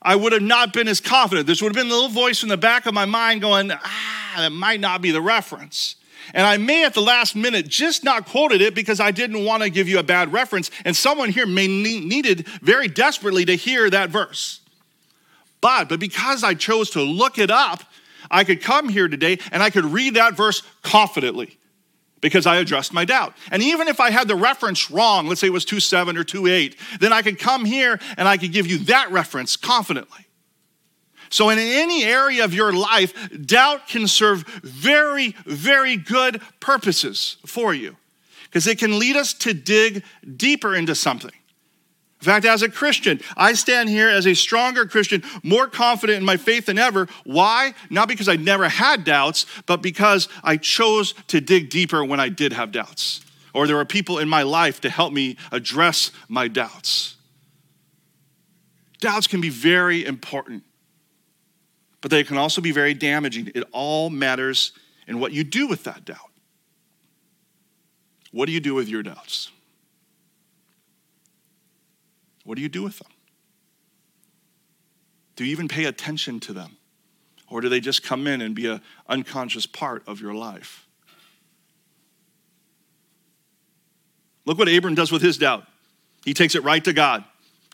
I 0.00 0.16
would 0.16 0.32
have 0.32 0.42
not 0.42 0.72
been 0.72 0.88
as 0.88 1.00
confident. 1.00 1.46
This 1.46 1.62
would 1.62 1.74
have 1.74 1.76
been 1.76 1.90
a 1.90 1.94
little 1.94 2.08
voice 2.08 2.42
in 2.42 2.48
the 2.48 2.56
back 2.56 2.86
of 2.86 2.94
my 2.94 3.04
mind 3.04 3.40
going, 3.40 3.70
ah, 3.70 4.34
that 4.38 4.52
might 4.52 4.80
not 4.80 5.02
be 5.02 5.10
the 5.10 5.20
reference. 5.20 5.96
And 6.34 6.46
I 6.46 6.56
may 6.56 6.84
at 6.84 6.94
the 6.94 7.02
last 7.02 7.34
minute 7.36 7.68
just 7.68 8.04
not 8.04 8.26
quoted 8.26 8.60
it 8.60 8.74
because 8.74 9.00
I 9.00 9.10
didn't 9.10 9.44
want 9.44 9.62
to 9.62 9.70
give 9.70 9.88
you 9.88 9.98
a 9.98 10.02
bad 10.02 10.32
reference. 10.32 10.70
And 10.84 10.96
someone 10.96 11.30
here 11.30 11.46
may 11.46 11.66
need, 11.66 12.04
needed 12.04 12.46
very 12.62 12.88
desperately 12.88 13.44
to 13.44 13.56
hear 13.56 13.90
that 13.90 14.10
verse. 14.10 14.60
But, 15.60 15.88
but 15.88 16.00
because 16.00 16.42
I 16.42 16.54
chose 16.54 16.90
to 16.90 17.02
look 17.02 17.38
it 17.38 17.50
up, 17.50 17.82
I 18.30 18.44
could 18.44 18.62
come 18.62 18.88
here 18.88 19.08
today 19.08 19.38
and 19.50 19.62
I 19.62 19.70
could 19.70 19.84
read 19.84 20.14
that 20.14 20.36
verse 20.36 20.62
confidently 20.82 21.58
because 22.22 22.46
I 22.46 22.56
addressed 22.56 22.94
my 22.94 23.04
doubt. 23.04 23.36
And 23.50 23.62
even 23.62 23.88
if 23.88 24.00
I 24.00 24.10
had 24.10 24.28
the 24.28 24.36
reference 24.36 24.90
wrong, 24.90 25.26
let's 25.26 25.42
say 25.42 25.48
it 25.48 25.52
was 25.52 25.66
2.7 25.66 26.16
or 26.16 26.24
2.8, 26.24 27.00
then 27.00 27.12
I 27.12 27.20
could 27.20 27.38
come 27.38 27.66
here 27.66 28.00
and 28.16 28.26
I 28.26 28.38
could 28.38 28.52
give 28.52 28.66
you 28.66 28.78
that 28.84 29.10
reference 29.10 29.56
confidently. 29.56 30.26
So, 31.28 31.48
in 31.48 31.58
any 31.58 32.04
area 32.04 32.44
of 32.44 32.52
your 32.52 32.72
life, 32.72 33.14
doubt 33.46 33.88
can 33.88 34.06
serve 34.06 34.44
very, 34.62 35.34
very 35.46 35.96
good 35.96 36.42
purposes 36.60 37.38
for 37.46 37.72
you 37.72 37.96
because 38.44 38.66
it 38.66 38.78
can 38.78 38.98
lead 38.98 39.16
us 39.16 39.32
to 39.34 39.54
dig 39.54 40.04
deeper 40.36 40.74
into 40.74 40.94
something. 40.94 41.32
In 42.22 42.26
fact, 42.26 42.46
as 42.46 42.62
a 42.62 42.68
Christian, 42.68 43.20
I 43.36 43.54
stand 43.54 43.88
here 43.88 44.08
as 44.08 44.28
a 44.28 44.34
stronger 44.34 44.86
Christian, 44.86 45.24
more 45.42 45.66
confident 45.66 46.18
in 46.18 46.24
my 46.24 46.36
faith 46.36 46.66
than 46.66 46.78
ever. 46.78 47.08
Why? 47.24 47.74
Not 47.90 48.06
because 48.06 48.28
I 48.28 48.36
never 48.36 48.68
had 48.68 49.02
doubts, 49.02 49.44
but 49.66 49.82
because 49.82 50.28
I 50.44 50.56
chose 50.56 51.14
to 51.26 51.40
dig 51.40 51.68
deeper 51.68 52.04
when 52.04 52.20
I 52.20 52.28
did 52.28 52.52
have 52.52 52.70
doubts. 52.70 53.22
Or 53.52 53.66
there 53.66 53.74
were 53.74 53.84
people 53.84 54.20
in 54.20 54.28
my 54.28 54.42
life 54.42 54.80
to 54.82 54.88
help 54.88 55.12
me 55.12 55.36
address 55.50 56.12
my 56.28 56.46
doubts. 56.46 57.16
Doubts 59.00 59.26
can 59.26 59.40
be 59.40 59.50
very 59.50 60.06
important, 60.06 60.62
but 62.02 62.12
they 62.12 62.22
can 62.22 62.38
also 62.38 62.60
be 62.60 62.70
very 62.70 62.94
damaging. 62.94 63.50
It 63.52 63.64
all 63.72 64.10
matters 64.10 64.70
in 65.08 65.18
what 65.18 65.32
you 65.32 65.42
do 65.42 65.66
with 65.66 65.82
that 65.84 66.04
doubt. 66.04 66.30
What 68.30 68.46
do 68.46 68.52
you 68.52 68.60
do 68.60 68.74
with 68.74 68.88
your 68.88 69.02
doubts? 69.02 69.50
What 72.44 72.56
do 72.56 72.62
you 72.62 72.68
do 72.68 72.82
with 72.82 72.98
them? 72.98 73.10
Do 75.36 75.44
you 75.44 75.50
even 75.52 75.68
pay 75.68 75.84
attention 75.84 76.40
to 76.40 76.52
them? 76.52 76.76
Or 77.48 77.60
do 77.60 77.68
they 77.68 77.80
just 77.80 78.02
come 78.02 78.26
in 78.26 78.40
and 78.40 78.54
be 78.54 78.66
an 78.66 78.80
unconscious 79.08 79.66
part 79.66 80.02
of 80.06 80.20
your 80.20 80.34
life? 80.34 80.86
Look 84.44 84.58
what 84.58 84.68
Abram 84.68 84.94
does 84.94 85.12
with 85.12 85.22
his 85.22 85.38
doubt. 85.38 85.66
He 86.24 86.34
takes 86.34 86.54
it 86.54 86.64
right 86.64 86.82
to 86.84 86.92
God. 86.92 87.24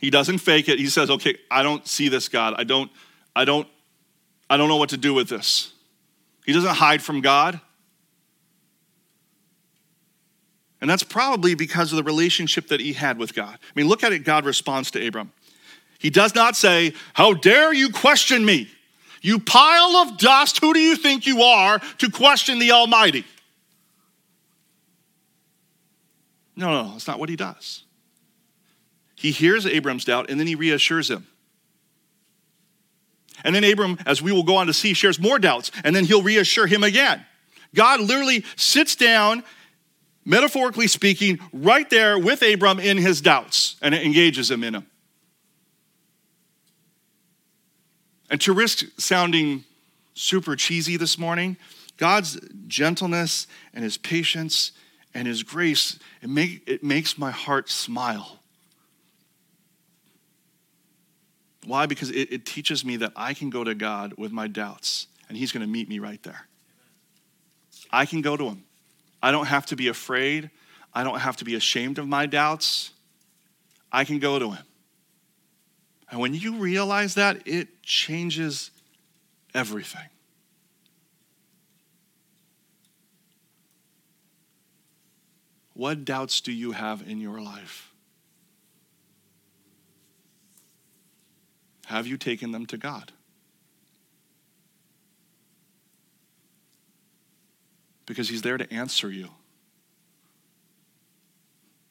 He 0.01 0.11
doesn't 0.11 0.39
fake 0.39 0.69
it. 0.69 0.79
He 0.79 0.87
says, 0.87 1.11
"Okay, 1.11 1.39
I 1.51 1.63
don't 1.63 1.87
see 1.87 2.09
this, 2.09 2.29
God. 2.29 2.55
I 2.57 2.65
don't 2.65 2.91
I 3.35 3.45
don't 3.45 3.69
I 4.51 4.57
don't 4.57 4.69
know 4.69 4.77
what 4.77 4.91
to 4.91 4.97
do 4.97 5.15
with 5.15 5.29
this." 5.29 5.73
He 6.45 6.53
doesn't 6.53 6.77
hide 6.77 7.03
from 7.03 7.21
God. 7.21 7.61
And 10.81 10.89
that's 10.89 11.03
probably 11.03 11.55
because 11.55 11.93
of 11.93 11.97
the 11.97 12.05
relationship 12.05 12.69
that 12.69 12.81
he 12.81 12.93
had 12.93 13.19
with 13.19 13.35
God. 13.35 13.55
I 13.55 13.73
mean, 13.75 13.89
look 13.89 14.05
at 14.05 14.13
it, 14.13 14.21
God 14.21 14.45
responds 14.45 14.91
to 14.93 15.07
Abram. 15.07 15.33
He 15.99 16.11
does 16.11 16.35
not 16.35 16.57
say, 16.57 16.95
How 17.15 17.35
dare 17.35 17.73
you 17.73 17.91
question 17.91 18.45
me? 18.45 18.71
You 19.21 19.41
pile 19.41 19.97
of 19.97 20.19
dust, 20.19 20.61
who 20.61 20.73
do 20.73 20.79
you 20.79 20.95
think 20.95 21.27
you 21.27 21.43
are 21.43 21.81
to 21.99 22.11
question 22.11 22.61
the 22.61 22.73
Almighty? 22.73 23.25
No, 26.55 26.71
no, 26.71 26.93
that's 26.93 27.07
not 27.07 27.19
what 27.19 27.29
he 27.29 27.37
does. 27.37 27.85
He 29.17 29.33
hears 29.33 29.67
Abram's 29.67 30.05
doubt 30.05 30.31
and 30.31 30.39
then 30.39 30.47
he 30.47 30.55
reassures 30.55 31.11
him. 31.11 31.27
And 33.45 33.55
then 33.55 33.65
Abram, 33.65 33.99
as 34.07 34.21
we 34.21 34.33
will 34.33 34.43
go 34.43 34.57
on 34.57 34.67
to 34.67 34.73
see, 34.73 34.95
shares 34.95 35.21
more 35.21 35.39
doubts 35.39 35.71
and 35.85 35.95
then 35.95 36.05
he'll 36.05 36.23
reassure 36.23 36.67
him 36.67 36.83
again. 36.85 37.25
God 37.75 38.01
literally 38.01 38.45
sits 38.57 38.97
down 38.97 39.45
metaphorically 40.25 40.87
speaking, 40.87 41.39
right 41.53 41.89
there 41.91 42.19
with 42.19 42.43
Abram 42.43 42.79
in 42.79 42.97
his 42.97 43.21
doubts 43.21 43.77
and 43.81 43.95
it 43.95 44.05
engages 44.05 44.51
him 44.51 44.63
in 44.63 44.75
them. 44.75 44.87
And 48.31 48.41
to 48.43 48.53
risk 48.53 48.85
sounding 48.99 49.65
super 50.15 50.55
cheesy 50.57 50.97
this 50.97 51.19
morning, 51.19 51.57
God's 51.97 52.39
gentleness 52.67 53.47
and 53.73 53.83
his 53.83 53.97
patience 53.97 54.73
and 55.15 55.27
his 55.27 55.43
grace, 55.43 55.99
it, 56.23 56.29
make, 56.29 56.63
it 56.67 56.85
makes 56.85 57.17
my 57.17 57.31
heart 57.31 57.71
smile. 57.71 58.39
Why? 61.65 61.87
Because 61.87 62.11
it, 62.11 62.33
it 62.33 62.47
teaches 62.47 62.85
me 62.85 62.97
that 62.99 63.13
I 63.17 63.35
can 63.35 63.51
go 63.51 63.65
to 63.65 63.75
God 63.75 64.15
with 64.17 64.33
my 64.33 64.47
doubts 64.47 65.07
and 65.29 65.37
he's 65.37 65.53
going 65.53 65.63
to 65.63 65.71
meet 65.71 65.89
me 65.89 65.99
right 65.99 66.23
there. 66.23 66.47
I 67.91 68.07
can 68.07 68.21
go 68.21 68.37
to 68.37 68.45
him. 68.49 68.65
I 69.23 69.31
don't 69.31 69.47
have 69.47 69.67
to 69.67 69.77
be 69.77 69.89
afraid. 69.89 70.51
I 70.95 71.05
don't 71.05 71.19
have 71.19 71.37
to 71.39 71.45
be 71.45 71.55
ashamed 71.55 71.99
of 71.99 72.09
my 72.09 72.27
doubts. 72.27 72.91
I 73.91 74.05
can 74.05 74.19
go 74.19 74.39
to 74.39 74.51
Him. 74.53 74.65
And 76.11 76.21
when 76.21 76.35
you 76.35 76.57
realize 76.57 77.15
that, 77.15 77.47
it 77.47 77.83
changes 77.83 78.71
everything. 79.55 80.09
What 85.75 86.05
doubts 86.05 86.41
do 86.41 86.51
you 86.51 86.73
have 86.73 87.09
in 87.09 87.21
your 87.21 87.41
life? 87.41 87.93
Have 91.87 92.07
you 92.07 92.17
taken 92.17 92.51
them 92.51 92.67
to 92.67 92.77
God? 92.77 93.13
Because 98.09 98.29
He's 98.29 98.43
there 98.43 98.59
to 98.59 98.73
answer 98.73 99.11
you, 99.11 99.29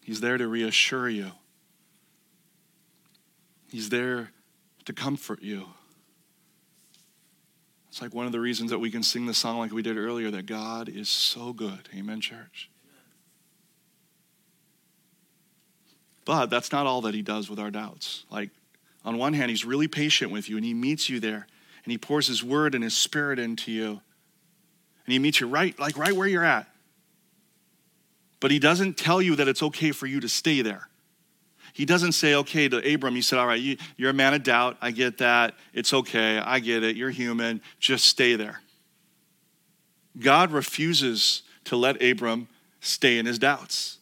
He's 0.03 0.19
there 0.19 0.37
to 0.37 0.47
reassure 0.47 1.07
you, 1.07 1.31
He's 3.69 3.89
there 3.89 4.31
to 4.85 4.93
comfort 4.93 5.41
you. 5.41 5.67
It's 7.89 8.01
like 8.01 8.13
one 8.13 8.25
of 8.25 8.31
the 8.31 8.39
reasons 8.39 8.69
that 8.71 8.79
we 8.79 8.91
can 8.91 9.01
sing 9.01 9.25
the 9.25 9.33
song 9.33 9.57
like 9.57 9.71
we 9.71 9.81
did 9.81 9.97
earlier 9.97 10.29
that 10.29 10.45
God 10.45 10.87
is 10.87 11.09
so 11.09 11.51
good. 11.51 11.89
Amen, 11.95 12.21
church. 12.21 12.69
But 16.23 16.47
that's 16.47 16.71
not 16.71 16.85
all 16.85 17.01
that 17.01 17.15
he 17.15 17.23
does 17.23 17.49
with 17.49 17.57
our 17.57 17.71
doubts. 17.71 18.25
Like, 18.29 18.51
on 19.03 19.17
one 19.17 19.33
hand, 19.33 19.49
he's 19.49 19.65
really 19.65 19.87
patient 19.87 20.31
with 20.31 20.47
you 20.47 20.57
and 20.57 20.65
he 20.65 20.75
meets 20.75 21.09
you 21.09 21.19
there 21.19 21.47
and 21.85 21.91
he 21.91 21.97
pours 21.97 22.27
his 22.27 22.43
word 22.43 22.75
and 22.75 22.83
his 22.83 22.95
spirit 22.95 23.39
into 23.39 23.71
you 23.71 24.01
And 25.07 25.13
he 25.13 25.19
meets 25.19 25.39
you 25.39 25.47
right, 25.47 25.77
like 25.79 25.97
right 25.97 26.13
where 26.13 26.27
you're 26.27 26.43
at. 26.43 26.67
But 28.39 28.51
he 28.51 28.59
doesn't 28.59 28.97
tell 28.97 29.21
you 29.21 29.35
that 29.37 29.47
it's 29.47 29.63
okay 29.63 29.91
for 29.91 30.05
you 30.05 30.19
to 30.19 30.29
stay 30.29 30.61
there. 30.61 30.89
He 31.73 31.85
doesn't 31.85 32.11
say, 32.11 32.35
okay, 32.35 32.67
to 32.67 32.93
Abram, 32.93 33.15
he 33.15 33.21
said, 33.21 33.39
all 33.39 33.47
right, 33.47 33.59
you, 33.59 33.77
you're 33.95 34.09
a 34.09 34.13
man 34.13 34.33
of 34.33 34.43
doubt. 34.43 34.77
I 34.81 34.91
get 34.91 35.19
that. 35.19 35.55
It's 35.73 35.93
okay. 35.93 36.37
I 36.37 36.59
get 36.59 36.83
it. 36.83 36.95
You're 36.95 37.09
human. 37.09 37.61
Just 37.79 38.05
stay 38.05 38.35
there. 38.35 38.61
God 40.19 40.51
refuses 40.51 41.43
to 41.65 41.75
let 41.75 42.01
Abram 42.03 42.47
stay 42.81 43.17
in 43.17 43.25
his 43.25 43.39
doubts. 43.39 43.97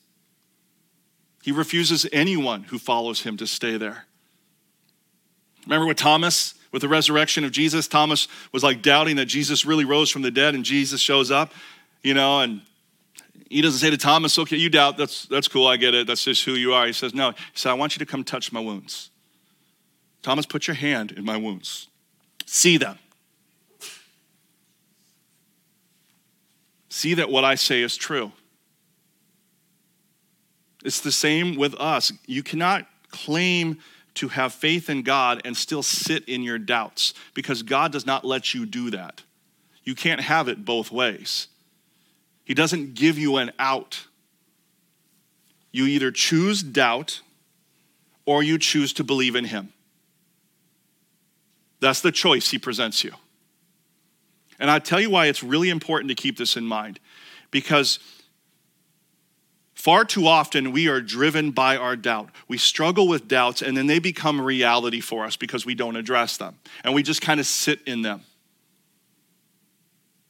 He 1.43 1.51
refuses 1.51 2.07
anyone 2.11 2.63
who 2.63 2.79
follows 2.79 3.21
him 3.21 3.37
to 3.37 3.45
stay 3.45 3.77
there. 3.77 4.05
Remember 5.65 5.85
with 5.85 5.97
Thomas, 5.97 6.55
with 6.75 6.81
the 6.81 6.89
resurrection 6.89 7.45
of 7.45 7.51
Jesus? 7.53 7.87
Thomas 7.87 8.27
was 8.51 8.61
like 8.61 8.81
doubting 8.81 9.15
that 9.15 9.27
Jesus 9.27 9.65
really 9.65 9.85
rose 9.85 10.11
from 10.11 10.23
the 10.23 10.29
dead, 10.29 10.55
and 10.55 10.65
Jesus 10.65 10.99
shows 10.99 11.31
up, 11.31 11.53
you 12.03 12.13
know, 12.13 12.41
and 12.41 12.59
he 13.49 13.61
doesn't 13.61 13.79
say 13.79 13.89
to 13.89 13.97
Thomas, 13.97 14.37
okay, 14.37 14.57
you 14.57 14.69
doubt, 14.69 14.97
that's, 14.97 15.25
that's 15.27 15.47
cool, 15.47 15.67
I 15.67 15.77
get 15.77 15.93
it, 15.93 16.05
that's 16.05 16.25
just 16.25 16.43
who 16.43 16.51
you 16.51 16.73
are. 16.73 16.85
He 16.85 16.91
says, 16.91 17.13
no, 17.13 17.31
he 17.31 17.37
said, 17.53 17.69
I 17.69 17.75
want 17.75 17.95
you 17.95 17.99
to 17.99 18.05
come 18.05 18.25
touch 18.25 18.51
my 18.51 18.59
wounds. 18.59 19.09
Thomas, 20.21 20.45
put 20.45 20.67
your 20.67 20.75
hand 20.75 21.13
in 21.13 21.23
my 21.23 21.37
wounds. 21.37 21.87
See 22.45 22.75
them. 22.75 22.99
See 26.89 27.13
that 27.13 27.29
what 27.29 27.45
I 27.45 27.55
say 27.55 27.83
is 27.83 27.95
true. 27.95 28.33
It's 30.83 30.99
the 30.99 31.13
same 31.13 31.55
with 31.55 31.73
us. 31.75 32.11
You 32.25 32.43
cannot 32.43 32.85
claim 33.11 33.79
to 34.15 34.29
have 34.29 34.53
faith 34.53 34.89
in 34.89 35.03
God 35.03 35.41
and 35.45 35.55
still 35.55 35.83
sit 35.83 36.27
in 36.27 36.41
your 36.41 36.57
doubts 36.57 37.13
because 37.33 37.63
God 37.63 37.91
does 37.91 38.05
not 38.05 38.25
let 38.25 38.53
you 38.53 38.65
do 38.65 38.89
that. 38.91 39.23
You 39.83 39.93
can't 39.95 40.21
have 40.21 40.47
it 40.47 40.65
both 40.65 40.91
ways. 40.91 41.47
He 42.43 42.53
doesn't 42.53 42.95
give 42.95 43.17
you 43.17 43.37
an 43.37 43.51
out. 43.59 44.07
You 45.71 45.85
either 45.85 46.11
choose 46.11 46.63
doubt 46.63 47.21
or 48.25 48.41
you 48.41 48.57
choose 48.57 48.93
to 48.93 49.03
believe 49.03 49.35
in 49.35 49.45
Him. 49.45 49.73
That's 51.79 52.01
the 52.01 52.11
choice 52.11 52.49
He 52.49 52.57
presents 52.57 53.03
you. 53.03 53.11
And 54.59 54.71
I 54.71 54.79
tell 54.79 54.99
you 54.99 55.09
why 55.09 55.27
it's 55.27 55.43
really 55.43 55.69
important 55.69 56.09
to 56.09 56.15
keep 56.15 56.37
this 56.37 56.55
in 56.55 56.65
mind. 56.65 56.99
Because 57.51 57.99
far 59.85 60.03
too 60.03 60.25
often 60.25 60.71
we 60.71 60.87
are 60.87 60.99
driven 60.99 61.51
by 61.51 61.77
our 61.77 61.95
doubt. 61.95 62.31
We 62.47 62.57
struggle 62.57 63.07
with 63.07 63.27
doubts 63.27 63.61
and 63.61 63.77
then 63.77 63.85
they 63.85 63.99
become 63.99 64.41
reality 64.41 64.99
for 64.99 65.25
us 65.25 65.35
because 65.35 65.63
we 65.63 65.75
don't 65.75 65.95
address 65.95 66.37
them. 66.37 66.57
And 66.83 66.95
we 66.95 67.03
just 67.03 67.21
kind 67.21 67.39
of 67.39 67.45
sit 67.45 67.81
in 67.85 68.01
them. 68.01 68.21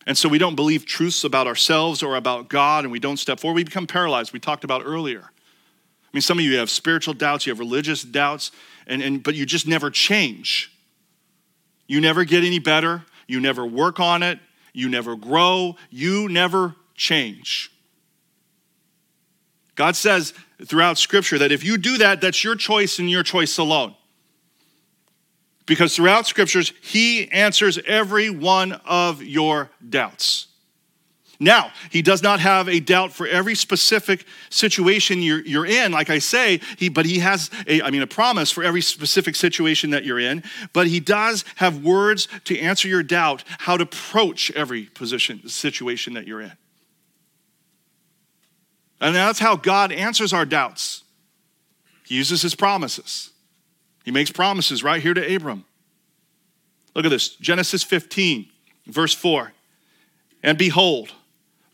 And 0.05 0.17
so 0.17 0.27
we 0.27 0.39
don't 0.39 0.57
believe 0.57 0.85
truths 0.85 1.23
about 1.23 1.47
ourselves 1.47 2.03
or 2.03 2.17
about 2.17 2.49
God 2.49 2.83
and 2.83 2.91
we 2.91 2.99
don't 2.99 3.15
step 3.15 3.39
forward. 3.39 3.55
We 3.55 3.63
become 3.63 3.87
paralyzed. 3.87 4.33
We 4.33 4.41
talked 4.41 4.65
about 4.65 4.81
earlier. 4.83 5.21
I 5.23 6.09
mean, 6.11 6.21
some 6.21 6.37
of 6.37 6.43
you 6.43 6.57
have 6.57 6.69
spiritual 6.69 7.13
doubts, 7.13 7.45
you 7.45 7.51
have 7.51 7.59
religious 7.59 8.03
doubts, 8.03 8.51
and, 8.87 9.01
and, 9.01 9.23
but 9.23 9.35
you 9.35 9.45
just 9.45 9.67
never 9.67 9.89
change. 9.89 10.69
You 11.87 12.01
never 12.01 12.25
get 12.25 12.43
any 12.43 12.59
better. 12.59 13.05
You 13.25 13.39
never 13.39 13.65
work 13.65 14.01
on 14.01 14.21
it. 14.21 14.37
You 14.73 14.89
never 14.89 15.15
grow. 15.15 15.77
You 15.91 16.27
never 16.27 16.75
change. 16.95 17.71
God 19.75 19.95
says 19.95 20.33
throughout 20.65 20.97
Scripture 20.97 21.37
that 21.37 21.51
if 21.51 21.63
you 21.63 21.77
do 21.77 21.97
that, 21.97 22.21
that's 22.21 22.43
your 22.43 22.55
choice 22.55 22.99
and 22.99 23.09
your 23.09 23.23
choice 23.23 23.57
alone. 23.57 23.95
Because 25.65 25.95
throughout 25.95 26.27
Scriptures, 26.27 26.71
He 26.81 27.29
answers 27.31 27.77
every 27.85 28.29
one 28.29 28.73
of 28.85 29.21
your 29.21 29.69
doubts. 29.87 30.47
Now, 31.39 31.71
he 31.89 32.01
does 32.01 32.23
not 32.23 32.39
have 32.39 32.69
a 32.69 32.79
doubt 32.79 33.11
for 33.11 33.27
every 33.27 33.55
specific 33.55 34.25
situation 34.49 35.21
you're, 35.21 35.45
you're 35.45 35.65
in, 35.65 35.91
like 35.91 36.09
I 36.09 36.19
say, 36.19 36.61
he, 36.77 36.89
but 36.89 37.05
he 37.05 37.19
has 37.19 37.49
a, 37.67 37.81
I 37.81 37.91
mean, 37.91 38.01
a 38.01 38.07
promise 38.07 38.51
for 38.51 38.63
every 38.63 38.81
specific 38.81 39.35
situation 39.35 39.89
that 39.89 40.05
you're 40.05 40.19
in, 40.19 40.43
but 40.71 40.87
he 40.87 40.99
does 40.99 41.43
have 41.55 41.83
words 41.83 42.27
to 42.45 42.57
answer 42.57 42.87
your 42.87 43.03
doubt, 43.03 43.43
how 43.59 43.75
to 43.75 43.83
approach 43.83 44.49
every 44.51 44.83
position, 44.83 45.47
situation 45.49 46.13
that 46.13 46.25
you're 46.25 46.41
in. 46.41 46.53
And 49.01 49.15
that's 49.15 49.39
how 49.39 49.55
God 49.55 49.91
answers 49.91 50.33
our 50.33 50.45
doubts. 50.45 51.03
He 52.05 52.15
uses 52.15 52.41
his 52.41 52.55
promises. 52.55 53.31
He 54.03 54.11
makes 54.11 54.31
promises 54.31 54.83
right 54.83 55.01
here 55.01 55.13
to 55.13 55.35
Abram. 55.35 55.65
Look 56.95 57.05
at 57.05 57.09
this 57.09 57.35
Genesis 57.35 57.83
15, 57.83 58.47
verse 58.87 59.13
4. 59.13 59.51
And 60.43 60.57
behold, 60.57 61.11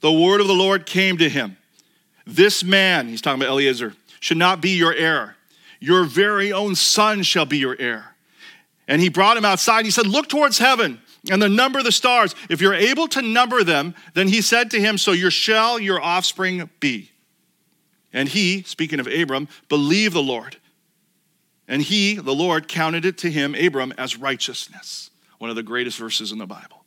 the 0.02 0.12
word 0.12 0.42
of 0.42 0.48
the 0.48 0.54
Lord 0.54 0.86
came 0.86 1.18
to 1.18 1.30
him. 1.30 1.58
This 2.26 2.64
man, 2.64 3.08
he's 3.08 3.22
talking 3.22 3.42
about 3.42 3.52
Eliezer, 3.52 3.94
should 4.20 4.38
not 4.38 4.62
be 4.62 4.72
your 4.72 4.94
heir. 4.94 5.36
Your 5.80 6.06
very 6.06 6.54
own 6.54 6.76
son 6.76 7.24
shall 7.24 7.46
be 7.46 7.58
your 7.58 7.76
heir. 7.80 8.16
And 8.88 9.02
he 9.02 9.10
brought 9.10 9.38
him 9.38 9.46
outside. 9.46 9.86
He 9.86 9.92
said, 9.92 10.08
Look 10.08 10.28
towards 10.28 10.58
heaven 10.58 11.02
and 11.30 11.42
the 11.42 11.50
number 11.50 11.80
of 11.80 11.86
the 11.86 11.92
stars. 11.92 12.36
If 12.50 12.62
you're 12.62 12.74
able 12.74 13.08
to 13.10 13.22
number 13.22 13.64
them, 13.64 13.96
then 14.14 14.28
he 14.28 14.42
said 14.42 14.72
to 14.72 14.80
him, 14.80 14.98
So 14.98 15.12
your 15.12 15.32
shall 15.32 15.80
your 15.80 16.02
offspring 16.02 16.70
be. 16.80 17.11
And 18.14 18.30
he, 18.30 18.64
speaking 18.64 19.00
of 19.00 19.08
Abram, 19.08 19.48
believed 19.70 20.14
the 20.14 20.24
Lord. 20.24 20.58
And 21.68 21.82
he, 21.82 22.16
the 22.16 22.36
Lord, 22.36 22.68
counted 22.68 23.06
it 23.06 23.18
to 23.20 23.32
him, 23.32 23.56
Abram, 23.56 23.94
as 23.98 24.18
righteousness. 24.18 25.10
One 25.38 25.50
of 25.50 25.56
the 25.56 25.64
greatest 25.64 25.98
verses 25.98 26.32
in 26.32 26.38
the 26.38 26.46
Bible. 26.46 26.84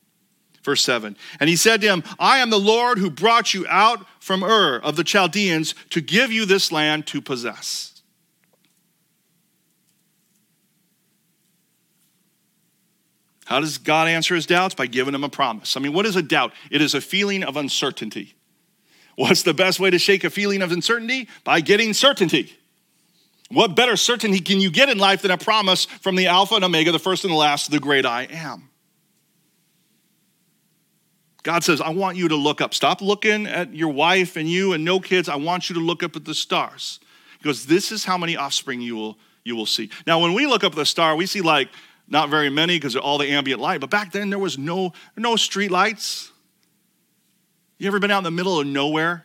Verse 0.62 0.82
7 0.82 1.16
And 1.40 1.48
he 1.48 1.56
said 1.56 1.80
to 1.80 1.87
him, 1.87 2.04
I 2.18 2.38
am 2.38 2.50
the 2.50 2.58
Lord 2.58 2.98
who 2.98 3.10
brought 3.10 3.54
you 3.54 3.66
out 3.68 4.04
from 4.18 4.42
Ur 4.42 4.78
of 4.78 4.96
the 4.96 5.04
Chaldeans 5.04 5.74
to 5.90 6.00
give 6.00 6.32
you 6.32 6.46
this 6.46 6.72
land 6.72 7.06
to 7.08 7.20
possess. 7.20 8.02
How 13.44 13.60
does 13.60 13.76
God 13.76 14.08
answer 14.08 14.34
his 14.34 14.46
doubts? 14.46 14.74
By 14.74 14.87
giving 14.87 15.14
him 15.14 15.22
a 15.22 15.28
promise. 15.28 15.76
I 15.76 15.80
mean, 15.80 15.92
what 15.92 16.06
is 16.06 16.16
a 16.16 16.22
doubt? 16.22 16.52
It 16.70 16.80
is 16.80 16.94
a 16.94 17.00
feeling 17.00 17.44
of 17.44 17.56
uncertainty. 17.56 18.34
What's 19.16 19.42
the 19.42 19.55
best 19.55 19.79
way 19.79 19.90
to 19.90 19.98
shake 19.98 20.24
a 20.24 20.31
feeling 20.31 20.62
of 20.62 20.72
uncertainty? 20.72 21.29
By 21.44 21.61
getting 21.61 21.92
certainty. 21.92 22.53
What 23.50 23.77
better 23.77 23.96
certainty 23.96 24.40
can 24.40 24.61
you 24.61 24.70
get 24.70 24.88
in 24.88 24.98
life 24.98 25.22
than 25.22 25.31
a 25.31 25.38
promise 25.38 25.85
from 25.85 26.16
the 26.16 26.27
Alpha 26.27 26.57
and 26.57 26.64
Omega, 26.64 26.92
the 26.92 26.98
first 26.98 27.24
and 27.24 27.33
the 27.33 27.37
last, 27.37 27.70
the 27.70 27.79
great 27.79 28.07
I 28.07 28.24
am? 28.24 28.70
God 31.44 31.62
says, 31.62 31.81
I 31.81 31.90
want 31.90 32.16
you 32.16 32.29
to 32.29 32.37
look 32.37 32.62
up. 32.62 32.72
Stop 32.72 33.03
looking 33.03 33.46
at 33.46 33.74
your 33.74 33.90
wife 33.90 34.37
and 34.37 34.48
you 34.48 34.72
and 34.72 34.83
no 34.83 34.98
kids. 34.98 35.29
I 35.29 35.37
want 35.37 35.68
you 35.68 35.74
to 35.74 35.81
look 35.81 36.03
up 36.03 36.16
at 36.16 36.24
the 36.24 36.35
stars. 36.35 37.00
Because 37.38 37.66
this 37.66 37.92
is 37.92 38.05
how 38.05 38.16
many 38.16 38.35
offspring 38.35 38.81
you 38.81 38.96
will, 38.96 39.18
you 39.44 39.55
will 39.55 39.66
see. 39.66 39.90
Now, 40.07 40.20
when 40.20 40.33
we 40.33 40.46
look 40.46 40.64
up 40.64 40.72
at 40.72 40.77
the 40.77 40.87
star, 40.87 41.14
we 41.14 41.27
see 41.27 41.42
like 41.42 41.68
not 42.09 42.31
very 42.31 42.48
many 42.48 42.79
because 42.79 42.94
of 42.94 43.03
all 43.03 43.18
the 43.18 43.29
ambient 43.29 43.61
light. 43.61 43.83
But 43.83 43.90
back 43.90 44.11
then, 44.11 44.31
there 44.31 44.38
was 44.38 44.57
no, 44.57 44.94
no 45.18 45.37
street 45.37 45.70
lights. 45.70 46.33
You 47.78 47.88
ever 47.88 47.98
been 47.98 48.10
out 48.10 48.18
in 48.18 48.24
the 48.24 48.30
middle 48.30 48.60
of 48.60 48.66
nowhere 48.66 49.24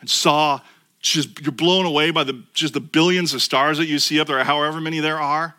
and 0.00 0.08
saw 0.08 0.60
just, 1.00 1.40
you're 1.40 1.52
blown 1.52 1.86
away 1.86 2.10
by 2.10 2.24
the, 2.24 2.42
just 2.54 2.74
the 2.74 2.80
billions 2.80 3.34
of 3.34 3.42
stars 3.42 3.78
that 3.78 3.86
you 3.86 3.98
see 3.98 4.20
up 4.20 4.28
there, 4.28 4.42
however 4.44 4.80
many 4.80 5.00
there 5.00 5.20
are? 5.20 5.54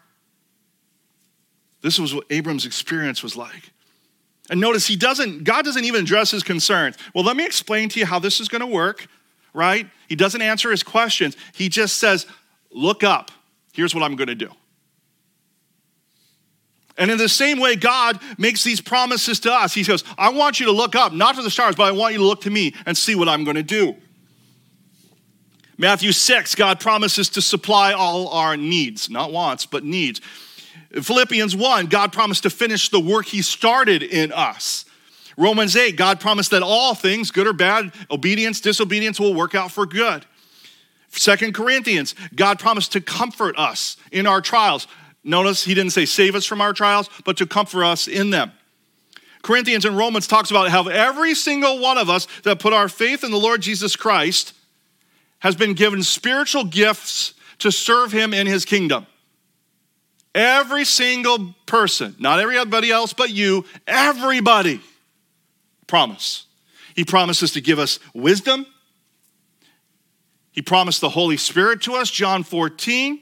This 1.82 2.00
was 2.00 2.16
what 2.16 2.26
Abram's 2.30 2.66
experience 2.66 3.22
was 3.22 3.36
like. 3.36 3.72
And 4.50 4.60
notice 4.60 4.88
he 4.88 4.96
doesn't, 4.96 5.44
God 5.44 5.66
doesn't 5.66 5.84
even 5.84 6.04
address 6.04 6.32
his 6.32 6.44
concerns. 6.44 6.98
Well, 7.14 7.24
let 7.24 7.36
me 7.36 7.46
explain 7.46 7.90
to 7.90 8.00
you 8.00 8.06
how 8.06 8.20
this 8.20 8.40
is 8.40 8.48
going 8.48 8.62
to 8.62 8.68
work, 8.68 9.08
right? 9.54 9.88
He 10.08 10.16
doesn't 10.16 10.42
answer 10.42 10.72
his 10.72 10.84
questions. 10.84 11.36
He 11.54 11.70
just 11.70 11.98
says, 11.98 12.26
Look 12.76 13.04
up. 13.04 13.30
Here's 13.72 13.94
what 13.94 14.04
I'm 14.04 14.16
going 14.16 14.30
to 14.30 14.36
do. 14.36 14.50
And 16.98 17.10
in 17.10 17.18
the 17.18 17.30
same 17.30 17.60
way, 17.60 17.76
God 17.76 18.20
makes 18.38 18.64
these 18.64 18.80
promises 18.80 19.40
to 19.42 19.52
us. 19.52 19.74
He 19.74 19.84
says, 19.84 20.04
I 20.18 20.30
want 20.30 20.60
you 20.60 20.68
to 20.68 20.72
look 20.72 20.96
up, 20.96 21.12
not 21.12 21.36
to 21.36 21.42
the 21.42 21.50
stars, 21.50 21.76
but 21.76 21.86
I 21.86 21.92
want 21.92 22.14
you 22.14 22.20
to 22.20 22.26
look 22.26 22.42
to 22.42 22.52
me 22.52 22.76
and 22.86 22.96
see 22.96 23.16
what 23.16 23.28
I'm 23.28 23.44
going 23.44 23.56
to 23.56 23.64
do. 23.64 23.96
Matthew 25.78 26.12
6, 26.12 26.54
God 26.54 26.80
promises 26.80 27.30
to 27.30 27.42
supply 27.42 27.94
all 27.94 28.28
our 28.30 28.56
needs, 28.56 29.10
not 29.10 29.32
wants, 29.32 29.66
but 29.66 29.84
needs. 29.84 30.22
Philippians 31.02 31.56
1, 31.56 31.88
God 31.88 32.14
promised 32.14 32.44
to 32.44 32.52
finish 32.52 32.90
the 32.90 33.00
work 33.00 33.26
he 33.26 33.42
started 33.42 34.04
in 34.04 34.32
us. 34.32 34.86
Romans 35.36 35.76
8, 35.76 35.96
God 35.96 36.20
promised 36.20 36.52
that 36.52 36.62
all 36.62 36.94
things, 36.94 37.32
good 37.32 37.48
or 37.48 37.54
bad, 37.54 37.92
obedience, 38.12 38.62
disobedience, 38.62 39.20
will 39.20 39.34
work 39.34 39.56
out 39.56 39.72
for 39.72 39.88
good. 39.88 40.26
Second 41.10 41.54
Corinthians, 41.54 42.14
God 42.36 42.60
promised 42.60 42.92
to 42.94 43.02
comfort 43.02 43.58
us 43.58 43.98
in 44.12 44.28
our 44.28 44.42
trials. 44.42 44.88
Notice 45.24 45.64
he 45.64 45.74
didn't 45.74 45.92
say 45.92 46.06
save 46.06 46.36
us 46.36 46.46
from 46.46 46.62
our 46.62 46.74
trials, 46.74 47.10
but 47.24 47.38
to 47.38 47.46
comfort 47.46 47.84
us 47.84 48.08
in 48.08 48.30
them. 48.30 48.52
Corinthians 49.42 49.86
and 49.86 49.98
Romans 49.98 50.28
talks 50.28 50.52
about 50.52 50.70
how 50.70 50.88
every 50.88 51.36
single 51.36 51.80
one 51.80 51.98
of 51.98 52.10
us 52.10 52.28
that 52.44 52.60
put 52.60 52.74
our 52.74 52.90
faith 52.90 53.24
in 53.24 53.32
the 53.32 53.38
Lord 53.38 53.62
Jesus 53.62 53.96
Christ 53.96 54.54
has 55.40 55.56
been 55.56 55.74
given 55.74 56.02
spiritual 56.02 56.64
gifts 56.64 57.34
to 57.60 57.72
serve 57.72 58.12
him 58.12 58.34
in 58.34 58.48
his 58.48 58.64
kingdom. 58.64 59.06
Every 60.34 60.86
single 60.86 61.54
person, 61.66 62.16
not 62.20 62.40
everybody 62.40 62.90
else 62.90 63.14
but 63.14 63.30
you, 63.30 63.66
everybody 63.86 64.82
promise. 65.88 66.46
He 66.96 67.04
promises 67.04 67.52
to 67.52 67.62
give 67.62 67.80
us 67.80 68.00
wisdom. 68.14 68.66
He 70.52 70.62
promised 70.62 71.02
the 71.02 71.10
Holy 71.10 71.38
Spirit 71.38 71.82
to 71.84 71.96
us, 71.96 72.10
John 72.10 72.44
14. 72.44 73.20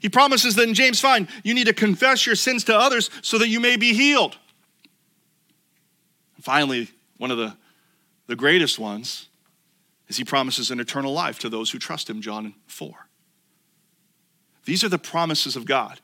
He 0.00 0.08
promises 0.08 0.54
that 0.56 0.66
in 0.66 0.74
James 0.74 1.00
5, 1.00 1.42
you 1.44 1.54
need 1.54 1.66
to 1.66 1.72
confess 1.72 2.26
your 2.26 2.34
sins 2.34 2.64
to 2.64 2.76
others 2.76 3.10
so 3.22 3.38
that 3.38 3.48
you 3.48 3.60
may 3.60 3.76
be 3.76 3.92
healed. 3.92 4.36
Finally, 6.40 6.88
one 7.18 7.30
of 7.30 7.36
the, 7.36 7.54
the 8.26 8.36
greatest 8.36 8.78
ones 8.78 9.28
is 10.08 10.16
he 10.16 10.24
promises 10.24 10.70
an 10.70 10.80
eternal 10.80 11.12
life 11.12 11.38
to 11.40 11.48
those 11.48 11.70
who 11.70 11.78
trust 11.78 12.08
him, 12.08 12.22
John 12.22 12.54
4. 12.66 12.92
These 14.64 14.82
are 14.82 14.88
the 14.88 14.98
promises 14.98 15.54
of 15.54 15.66
God. 15.66 16.00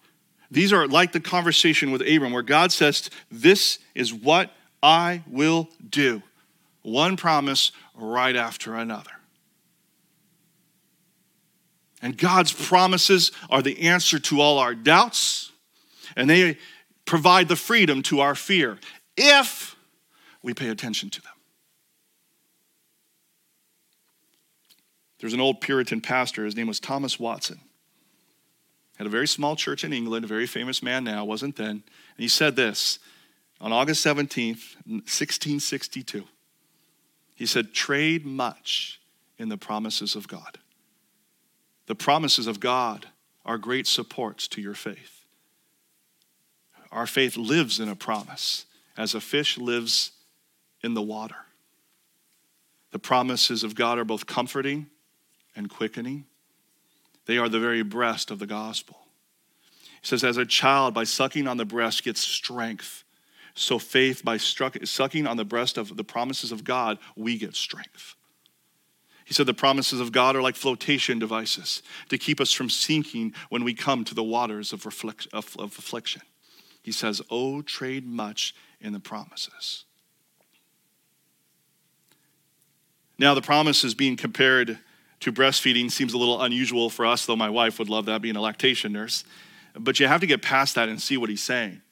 These 0.50 0.72
are 0.72 0.86
like 0.86 1.12
the 1.12 1.20
conversation 1.20 1.90
with 1.90 2.02
Abram, 2.02 2.32
where 2.32 2.42
God 2.42 2.72
says, 2.72 3.10
This 3.30 3.78
is 3.94 4.12
what 4.12 4.52
I 4.82 5.22
will 5.26 5.68
do. 5.88 6.22
One 6.82 7.16
promise 7.16 7.72
right 7.94 8.36
after 8.36 8.74
another. 8.74 9.10
And 12.06 12.16
God's 12.16 12.52
promises 12.52 13.32
are 13.50 13.62
the 13.62 13.80
answer 13.88 14.20
to 14.20 14.40
all 14.40 14.58
our 14.58 14.76
doubts, 14.76 15.50
and 16.14 16.30
they 16.30 16.56
provide 17.04 17.48
the 17.48 17.56
freedom 17.56 18.00
to 18.04 18.20
our 18.20 18.36
fear 18.36 18.78
if 19.16 19.74
we 20.40 20.54
pay 20.54 20.68
attention 20.68 21.10
to 21.10 21.20
them. 21.20 21.32
There's 25.18 25.32
an 25.32 25.40
old 25.40 25.60
Puritan 25.60 26.00
pastor, 26.00 26.44
his 26.44 26.54
name 26.54 26.68
was 26.68 26.78
Thomas 26.78 27.18
Watson. 27.18 27.58
Had 28.98 29.08
a 29.08 29.10
very 29.10 29.26
small 29.26 29.56
church 29.56 29.82
in 29.82 29.92
England, 29.92 30.24
a 30.24 30.28
very 30.28 30.46
famous 30.46 30.84
man 30.84 31.02
now, 31.02 31.24
wasn't 31.24 31.56
then. 31.56 31.70
And 31.70 31.82
he 32.18 32.28
said 32.28 32.54
this 32.54 33.00
on 33.60 33.72
August 33.72 34.06
17th, 34.06 34.76
1662. 34.86 36.22
He 37.34 37.46
said, 37.46 37.74
Trade 37.74 38.24
much 38.24 39.00
in 39.38 39.48
the 39.48 39.58
promises 39.58 40.14
of 40.14 40.28
God. 40.28 40.58
The 41.86 41.94
promises 41.94 42.46
of 42.46 42.60
God 42.60 43.06
are 43.44 43.58
great 43.58 43.86
supports 43.86 44.48
to 44.48 44.60
your 44.60 44.74
faith. 44.74 45.24
Our 46.90 47.06
faith 47.06 47.36
lives 47.36 47.78
in 47.78 47.88
a 47.88 47.96
promise, 47.96 48.66
as 48.96 49.14
a 49.14 49.20
fish 49.20 49.58
lives 49.58 50.12
in 50.82 50.94
the 50.94 51.02
water. 51.02 51.36
The 52.90 52.98
promises 52.98 53.62
of 53.62 53.74
God 53.74 53.98
are 53.98 54.04
both 54.04 54.26
comforting 54.26 54.86
and 55.54 55.68
quickening. 55.68 56.24
They 57.26 57.38
are 57.38 57.48
the 57.48 57.60
very 57.60 57.82
breast 57.82 58.30
of 58.30 58.38
the 58.38 58.46
gospel. 58.46 58.98
He 60.00 60.06
says, 60.06 60.24
as 60.24 60.36
a 60.36 60.46
child, 60.46 60.94
by 60.94 61.04
sucking 61.04 61.46
on 61.48 61.56
the 61.56 61.64
breast, 61.64 62.04
gets 62.04 62.20
strength. 62.20 63.04
So 63.54 63.78
faith, 63.78 64.24
by 64.24 64.36
sucking 64.36 65.26
on 65.26 65.36
the 65.36 65.44
breast 65.44 65.78
of 65.78 65.96
the 65.96 66.04
promises 66.04 66.52
of 66.52 66.62
God, 66.62 66.98
we 67.16 67.38
get 67.38 67.56
strength. 67.56 68.14
He 69.26 69.34
said 69.34 69.46
the 69.46 69.54
promises 69.54 69.98
of 69.98 70.12
God 70.12 70.36
are 70.36 70.40
like 70.40 70.54
flotation 70.54 71.18
devices 71.18 71.82
to 72.10 72.16
keep 72.16 72.40
us 72.40 72.52
from 72.52 72.70
sinking 72.70 73.34
when 73.48 73.64
we 73.64 73.74
come 73.74 74.04
to 74.04 74.14
the 74.14 74.22
waters 74.22 74.72
of, 74.72 74.86
reflect, 74.86 75.26
of, 75.32 75.56
of 75.58 75.76
affliction. 75.76 76.22
He 76.80 76.92
says, 76.92 77.20
Oh, 77.28 77.60
trade 77.60 78.06
much 78.06 78.54
in 78.80 78.92
the 78.92 79.00
promises. 79.00 79.84
Now, 83.18 83.34
the 83.34 83.42
promises 83.42 83.96
being 83.96 84.16
compared 84.16 84.78
to 85.18 85.32
breastfeeding 85.32 85.90
seems 85.90 86.12
a 86.12 86.18
little 86.18 86.40
unusual 86.40 86.88
for 86.88 87.04
us, 87.04 87.26
though 87.26 87.34
my 87.34 87.50
wife 87.50 87.80
would 87.80 87.88
love 87.88 88.06
that 88.06 88.22
being 88.22 88.36
a 88.36 88.40
lactation 88.40 88.92
nurse. 88.92 89.24
But 89.74 89.98
you 89.98 90.06
have 90.06 90.20
to 90.20 90.28
get 90.28 90.40
past 90.40 90.76
that 90.76 90.88
and 90.88 91.02
see 91.02 91.16
what 91.16 91.30
he's 91.30 91.42
saying. 91.42 91.82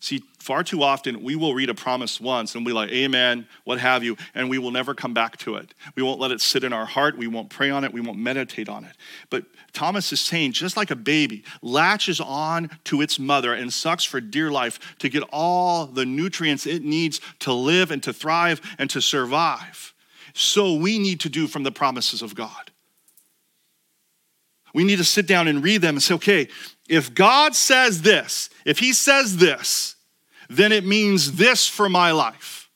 See, 0.00 0.22
far 0.40 0.64
too 0.64 0.82
often 0.82 1.22
we 1.22 1.36
will 1.36 1.54
read 1.54 1.68
a 1.68 1.74
promise 1.74 2.20
once 2.20 2.54
and 2.54 2.64
be 2.64 2.72
like, 2.72 2.90
Amen, 2.90 3.46
what 3.64 3.78
have 3.78 4.02
you, 4.02 4.16
and 4.34 4.48
we 4.48 4.58
will 4.58 4.70
never 4.70 4.94
come 4.94 5.14
back 5.14 5.36
to 5.38 5.56
it. 5.56 5.74
We 5.94 6.02
won't 6.02 6.18
let 6.18 6.30
it 6.30 6.40
sit 6.40 6.64
in 6.64 6.72
our 6.72 6.86
heart. 6.86 7.16
We 7.16 7.26
won't 7.26 7.50
pray 7.50 7.70
on 7.70 7.84
it. 7.84 7.92
We 7.92 8.00
won't 8.00 8.18
meditate 8.18 8.68
on 8.68 8.84
it. 8.84 8.96
But 9.28 9.44
Thomas 9.72 10.12
is 10.12 10.20
saying, 10.20 10.52
just 10.52 10.76
like 10.76 10.90
a 10.90 10.96
baby 10.96 11.44
latches 11.62 12.20
on 12.20 12.70
to 12.84 13.02
its 13.02 13.18
mother 13.18 13.52
and 13.54 13.72
sucks 13.72 14.04
for 14.04 14.20
dear 14.20 14.50
life 14.50 14.96
to 14.98 15.08
get 15.08 15.22
all 15.30 15.86
the 15.86 16.06
nutrients 16.06 16.66
it 16.66 16.82
needs 16.82 17.20
to 17.40 17.52
live 17.52 17.90
and 17.90 18.02
to 18.02 18.12
thrive 18.12 18.60
and 18.78 18.88
to 18.90 19.00
survive, 19.00 19.94
so 20.32 20.74
we 20.74 20.98
need 20.98 21.20
to 21.20 21.28
do 21.28 21.46
from 21.46 21.62
the 21.62 21.72
promises 21.72 22.22
of 22.22 22.34
God. 22.34 22.70
We 24.72 24.84
need 24.84 24.96
to 24.96 25.04
sit 25.04 25.26
down 25.26 25.48
and 25.48 25.62
read 25.62 25.82
them 25.82 25.96
and 25.96 26.02
say, 26.02 26.14
okay, 26.14 26.48
if 26.88 27.12
God 27.12 27.54
says 27.54 28.02
this, 28.02 28.50
if 28.64 28.78
He 28.78 28.92
says 28.92 29.36
this, 29.36 29.96
then 30.50 30.72
it 30.72 30.84
means 30.84 31.32
this 31.32 31.66
for 31.66 31.88
my 31.88 32.10
life. 32.10 32.68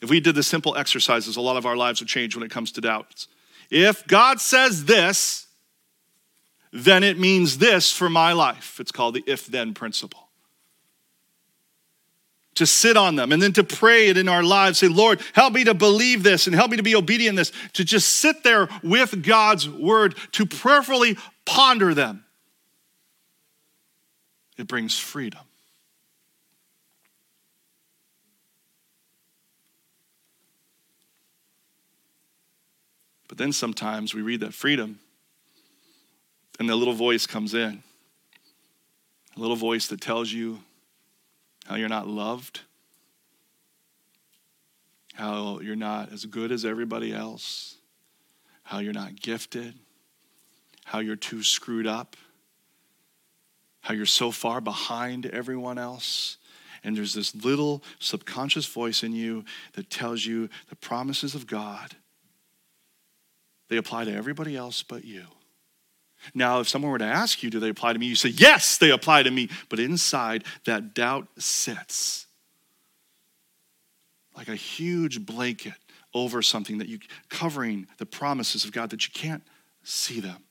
If 0.00 0.08
we 0.08 0.20
did 0.20 0.36
the 0.36 0.42
simple 0.42 0.76
exercises, 0.76 1.36
a 1.36 1.40
lot 1.40 1.56
of 1.56 1.66
our 1.66 1.76
lives 1.76 2.00
would 2.00 2.08
change 2.08 2.36
when 2.36 2.44
it 2.44 2.50
comes 2.50 2.72
to 2.72 2.80
doubts. 2.80 3.28
If 3.68 4.06
God 4.06 4.40
says 4.40 4.84
this, 4.84 5.48
then 6.72 7.02
it 7.02 7.18
means 7.18 7.58
this 7.58 7.92
for 7.92 8.08
my 8.08 8.32
life. 8.32 8.78
It's 8.78 8.92
called 8.92 9.14
the 9.14 9.24
if 9.26 9.46
then 9.46 9.74
principle 9.74 10.28
to 12.58 12.66
sit 12.66 12.96
on 12.96 13.16
them 13.16 13.32
and 13.32 13.40
then 13.40 13.52
to 13.52 13.64
pray 13.64 14.08
it 14.08 14.16
in 14.16 14.28
our 14.28 14.42
lives. 14.42 14.78
Say, 14.78 14.88
Lord, 14.88 15.20
help 15.32 15.54
me 15.54 15.64
to 15.64 15.74
believe 15.74 16.22
this 16.22 16.46
and 16.46 16.54
help 16.54 16.70
me 16.70 16.76
to 16.76 16.82
be 16.82 16.96
obedient 16.96 17.36
this, 17.36 17.52
to 17.74 17.84
just 17.84 18.08
sit 18.08 18.42
there 18.42 18.68
with 18.82 19.24
God's 19.24 19.68
word, 19.68 20.16
to 20.32 20.44
prayerfully 20.44 21.16
ponder 21.44 21.94
them. 21.94 22.24
It 24.56 24.66
brings 24.66 24.98
freedom. 24.98 25.40
But 33.38 33.44
then 33.44 33.52
sometimes 33.52 34.14
we 34.14 34.22
read 34.22 34.40
that 34.40 34.52
freedom, 34.52 34.98
and 36.58 36.68
the 36.68 36.74
little 36.74 36.92
voice 36.92 37.24
comes 37.24 37.54
in. 37.54 37.84
A 39.36 39.40
little 39.40 39.54
voice 39.54 39.86
that 39.86 40.00
tells 40.00 40.32
you 40.32 40.58
how 41.64 41.76
you're 41.76 41.88
not 41.88 42.08
loved, 42.08 42.62
how 45.14 45.60
you're 45.60 45.76
not 45.76 46.12
as 46.12 46.24
good 46.24 46.50
as 46.50 46.64
everybody 46.64 47.14
else, 47.14 47.76
how 48.64 48.80
you're 48.80 48.92
not 48.92 49.20
gifted, 49.20 49.74
how 50.84 50.98
you're 50.98 51.14
too 51.14 51.44
screwed 51.44 51.86
up, 51.86 52.16
how 53.82 53.94
you're 53.94 54.04
so 54.04 54.32
far 54.32 54.60
behind 54.60 55.26
everyone 55.26 55.78
else. 55.78 56.38
And 56.82 56.96
there's 56.96 57.14
this 57.14 57.36
little 57.36 57.84
subconscious 58.00 58.66
voice 58.66 59.04
in 59.04 59.12
you 59.12 59.44
that 59.74 59.90
tells 59.90 60.26
you 60.26 60.48
the 60.70 60.74
promises 60.76 61.36
of 61.36 61.46
God. 61.46 61.94
They 63.68 63.76
apply 63.76 64.04
to 64.04 64.14
everybody 64.14 64.56
else 64.56 64.82
but 64.82 65.04
you. 65.04 65.24
Now, 66.34 66.60
if 66.60 66.68
someone 66.68 66.90
were 66.90 66.98
to 66.98 67.04
ask 67.04 67.42
you, 67.42 67.50
do 67.50 67.60
they 67.60 67.68
apply 67.68 67.92
to 67.92 67.98
me? 67.98 68.06
You 68.06 68.16
say, 68.16 68.30
yes, 68.30 68.78
they 68.78 68.90
apply 68.90 69.22
to 69.22 69.30
me. 69.30 69.48
But 69.68 69.78
inside, 69.78 70.44
that 70.64 70.94
doubt 70.94 71.28
sits 71.38 72.26
like 74.34 74.48
a 74.48 74.54
huge 74.54 75.24
blanket 75.24 75.74
over 76.14 76.42
something 76.42 76.78
that 76.78 76.88
you 76.88 76.98
covering 77.28 77.86
the 77.98 78.06
promises 78.06 78.64
of 78.64 78.72
God 78.72 78.90
that 78.90 79.06
you 79.06 79.12
can't 79.12 79.42
see 79.82 80.20
them. 80.20 80.44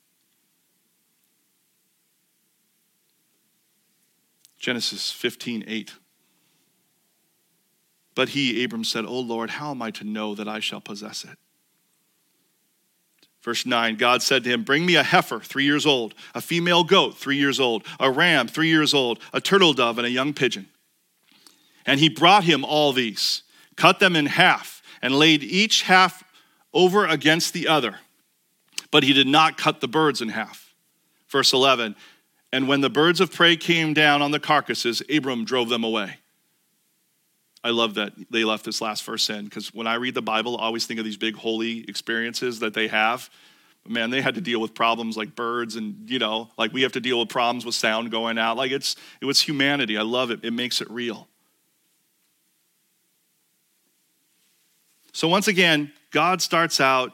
Genesis 4.58 5.12
15, 5.12 5.64
8. 5.66 5.92
But 8.14 8.30
he, 8.30 8.64
Abram, 8.64 8.84
said, 8.84 9.04
O 9.04 9.20
Lord, 9.20 9.50
how 9.50 9.70
am 9.70 9.80
I 9.80 9.90
to 9.92 10.04
know 10.04 10.34
that 10.34 10.48
I 10.48 10.60
shall 10.60 10.80
possess 10.80 11.24
it? 11.24 11.38
Verse 13.48 13.64
9 13.64 13.96
God 13.96 14.20
said 14.20 14.44
to 14.44 14.50
him, 14.50 14.62
Bring 14.62 14.84
me 14.84 14.96
a 14.96 15.02
heifer, 15.02 15.40
three 15.40 15.64
years 15.64 15.86
old, 15.86 16.14
a 16.34 16.40
female 16.42 16.84
goat, 16.84 17.16
three 17.16 17.38
years 17.38 17.58
old, 17.58 17.82
a 17.98 18.10
ram, 18.10 18.46
three 18.46 18.68
years 18.68 18.92
old, 18.92 19.20
a 19.32 19.40
turtle 19.40 19.72
dove, 19.72 19.96
and 19.96 20.06
a 20.06 20.10
young 20.10 20.34
pigeon. 20.34 20.66
And 21.86 21.98
he 21.98 22.10
brought 22.10 22.44
him 22.44 22.62
all 22.62 22.92
these, 22.92 23.44
cut 23.74 24.00
them 24.00 24.16
in 24.16 24.26
half, 24.26 24.82
and 25.00 25.14
laid 25.14 25.42
each 25.42 25.84
half 25.84 26.24
over 26.74 27.06
against 27.06 27.54
the 27.54 27.68
other. 27.68 28.00
But 28.90 29.02
he 29.02 29.14
did 29.14 29.26
not 29.26 29.56
cut 29.56 29.80
the 29.80 29.88
birds 29.88 30.20
in 30.20 30.28
half. 30.28 30.74
Verse 31.30 31.54
11 31.54 31.96
And 32.52 32.68
when 32.68 32.82
the 32.82 32.90
birds 32.90 33.18
of 33.18 33.32
prey 33.32 33.56
came 33.56 33.94
down 33.94 34.20
on 34.20 34.30
the 34.30 34.40
carcasses, 34.40 35.02
Abram 35.10 35.46
drove 35.46 35.70
them 35.70 35.84
away. 35.84 36.18
I 37.64 37.70
love 37.70 37.94
that 37.94 38.12
they 38.30 38.44
left 38.44 38.64
this 38.64 38.80
last 38.80 39.04
verse 39.04 39.28
in 39.30 39.44
because 39.44 39.74
when 39.74 39.86
I 39.86 39.94
read 39.94 40.14
the 40.14 40.22
Bible, 40.22 40.56
I 40.58 40.64
always 40.64 40.86
think 40.86 41.00
of 41.00 41.04
these 41.04 41.16
big 41.16 41.34
holy 41.34 41.84
experiences 41.88 42.60
that 42.60 42.74
they 42.74 42.88
have. 42.88 43.28
But 43.82 43.92
man, 43.92 44.10
they 44.10 44.20
had 44.20 44.36
to 44.36 44.40
deal 44.40 44.60
with 44.60 44.74
problems 44.74 45.16
like 45.16 45.34
birds 45.34 45.76
and, 45.76 46.08
you 46.08 46.18
know, 46.18 46.50
like 46.56 46.72
we 46.72 46.82
have 46.82 46.92
to 46.92 47.00
deal 47.00 47.18
with 47.18 47.28
problems 47.28 47.66
with 47.66 47.74
sound 47.74 48.10
going 48.10 48.38
out. 48.38 48.56
Like 48.56 48.70
it's, 48.70 48.96
it 49.20 49.24
was 49.24 49.40
humanity. 49.40 49.98
I 49.98 50.02
love 50.02 50.30
it. 50.30 50.44
It 50.44 50.52
makes 50.52 50.80
it 50.80 50.88
real. 50.90 51.28
So 55.12 55.26
once 55.26 55.48
again, 55.48 55.92
God 56.12 56.40
starts 56.40 56.80
out, 56.80 57.12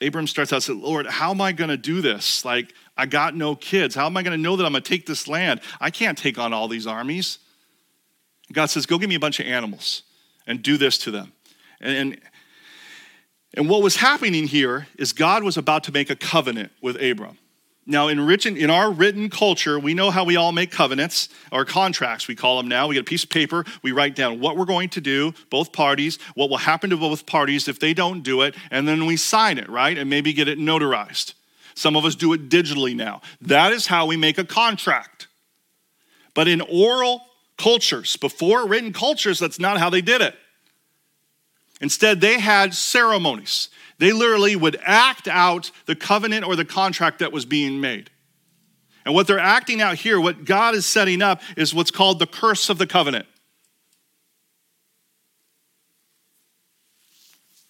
Abram 0.00 0.26
starts 0.26 0.52
out, 0.52 0.62
saying, 0.62 0.80
Lord, 0.80 1.06
how 1.06 1.30
am 1.30 1.40
I 1.40 1.52
going 1.52 1.70
to 1.70 1.76
do 1.76 2.00
this? 2.00 2.44
Like, 2.44 2.72
I 2.96 3.06
got 3.06 3.34
no 3.34 3.56
kids. 3.56 3.94
How 3.94 4.06
am 4.06 4.16
I 4.16 4.22
going 4.22 4.36
to 4.36 4.42
know 4.42 4.54
that 4.56 4.64
I'm 4.64 4.72
going 4.72 4.82
to 4.82 4.88
take 4.88 5.06
this 5.06 5.26
land? 5.26 5.60
I 5.80 5.90
can't 5.90 6.16
take 6.16 6.38
on 6.38 6.52
all 6.52 6.68
these 6.68 6.86
armies. 6.86 7.38
God 8.52 8.66
says, 8.66 8.86
Go 8.86 8.98
give 8.98 9.08
me 9.08 9.14
a 9.14 9.20
bunch 9.20 9.40
of 9.40 9.46
animals 9.46 10.02
and 10.46 10.62
do 10.62 10.76
this 10.76 10.98
to 10.98 11.10
them. 11.10 11.32
And, 11.80 11.96
and, 11.96 12.20
and 13.54 13.68
what 13.68 13.82
was 13.82 13.96
happening 13.96 14.46
here 14.46 14.88
is 14.98 15.12
God 15.12 15.42
was 15.42 15.56
about 15.56 15.84
to 15.84 15.92
make 15.92 16.10
a 16.10 16.16
covenant 16.16 16.72
with 16.82 17.00
Abram. 17.02 17.38
Now, 17.86 18.08
in, 18.08 18.24
written, 18.24 18.56
in 18.56 18.70
our 18.70 18.90
written 18.90 19.28
culture, 19.28 19.78
we 19.78 19.92
know 19.92 20.10
how 20.10 20.24
we 20.24 20.36
all 20.36 20.52
make 20.52 20.70
covenants 20.70 21.28
or 21.52 21.66
contracts, 21.66 22.26
we 22.26 22.34
call 22.34 22.56
them 22.56 22.66
now. 22.66 22.88
We 22.88 22.94
get 22.94 23.02
a 23.02 23.04
piece 23.04 23.24
of 23.24 23.30
paper, 23.30 23.64
we 23.82 23.92
write 23.92 24.16
down 24.16 24.40
what 24.40 24.56
we're 24.56 24.64
going 24.64 24.88
to 24.90 25.02
do, 25.02 25.34
both 25.50 25.70
parties, 25.72 26.18
what 26.34 26.48
will 26.48 26.56
happen 26.56 26.88
to 26.90 26.96
both 26.96 27.26
parties 27.26 27.68
if 27.68 27.78
they 27.78 27.92
don't 27.92 28.22
do 28.22 28.40
it, 28.40 28.54
and 28.70 28.88
then 28.88 29.04
we 29.04 29.18
sign 29.18 29.58
it, 29.58 29.68
right? 29.68 29.98
And 29.98 30.08
maybe 30.08 30.32
get 30.32 30.48
it 30.48 30.58
notarized. 30.58 31.34
Some 31.74 31.94
of 31.94 32.06
us 32.06 32.14
do 32.14 32.32
it 32.32 32.48
digitally 32.48 32.96
now. 32.96 33.20
That 33.42 33.72
is 33.72 33.86
how 33.86 34.06
we 34.06 34.16
make 34.16 34.38
a 34.38 34.44
contract. 34.44 35.26
But 36.32 36.48
in 36.48 36.62
oral 36.62 37.20
cultures, 37.56 38.16
before 38.16 38.66
written 38.66 38.92
cultures, 38.92 39.38
that's 39.38 39.58
not 39.58 39.78
how 39.78 39.90
they 39.90 40.00
did 40.00 40.20
it. 40.20 40.34
Instead, 41.80 42.20
they 42.20 42.40
had 42.40 42.74
ceremonies. 42.74 43.68
They 43.98 44.12
literally 44.12 44.56
would 44.56 44.78
act 44.84 45.28
out 45.28 45.70
the 45.86 45.94
covenant 45.94 46.44
or 46.46 46.56
the 46.56 46.64
contract 46.64 47.18
that 47.20 47.32
was 47.32 47.44
being 47.44 47.80
made. 47.80 48.10
And 49.04 49.14
what 49.14 49.26
they're 49.26 49.38
acting 49.38 49.82
out 49.82 49.96
here, 49.96 50.20
what 50.20 50.44
God 50.44 50.74
is 50.74 50.86
setting 50.86 51.20
up, 51.20 51.42
is 51.56 51.74
what's 51.74 51.90
called 51.90 52.18
the 52.18 52.26
curse 52.26 52.70
of 52.70 52.78
the 52.78 52.86
covenant. 52.86 53.26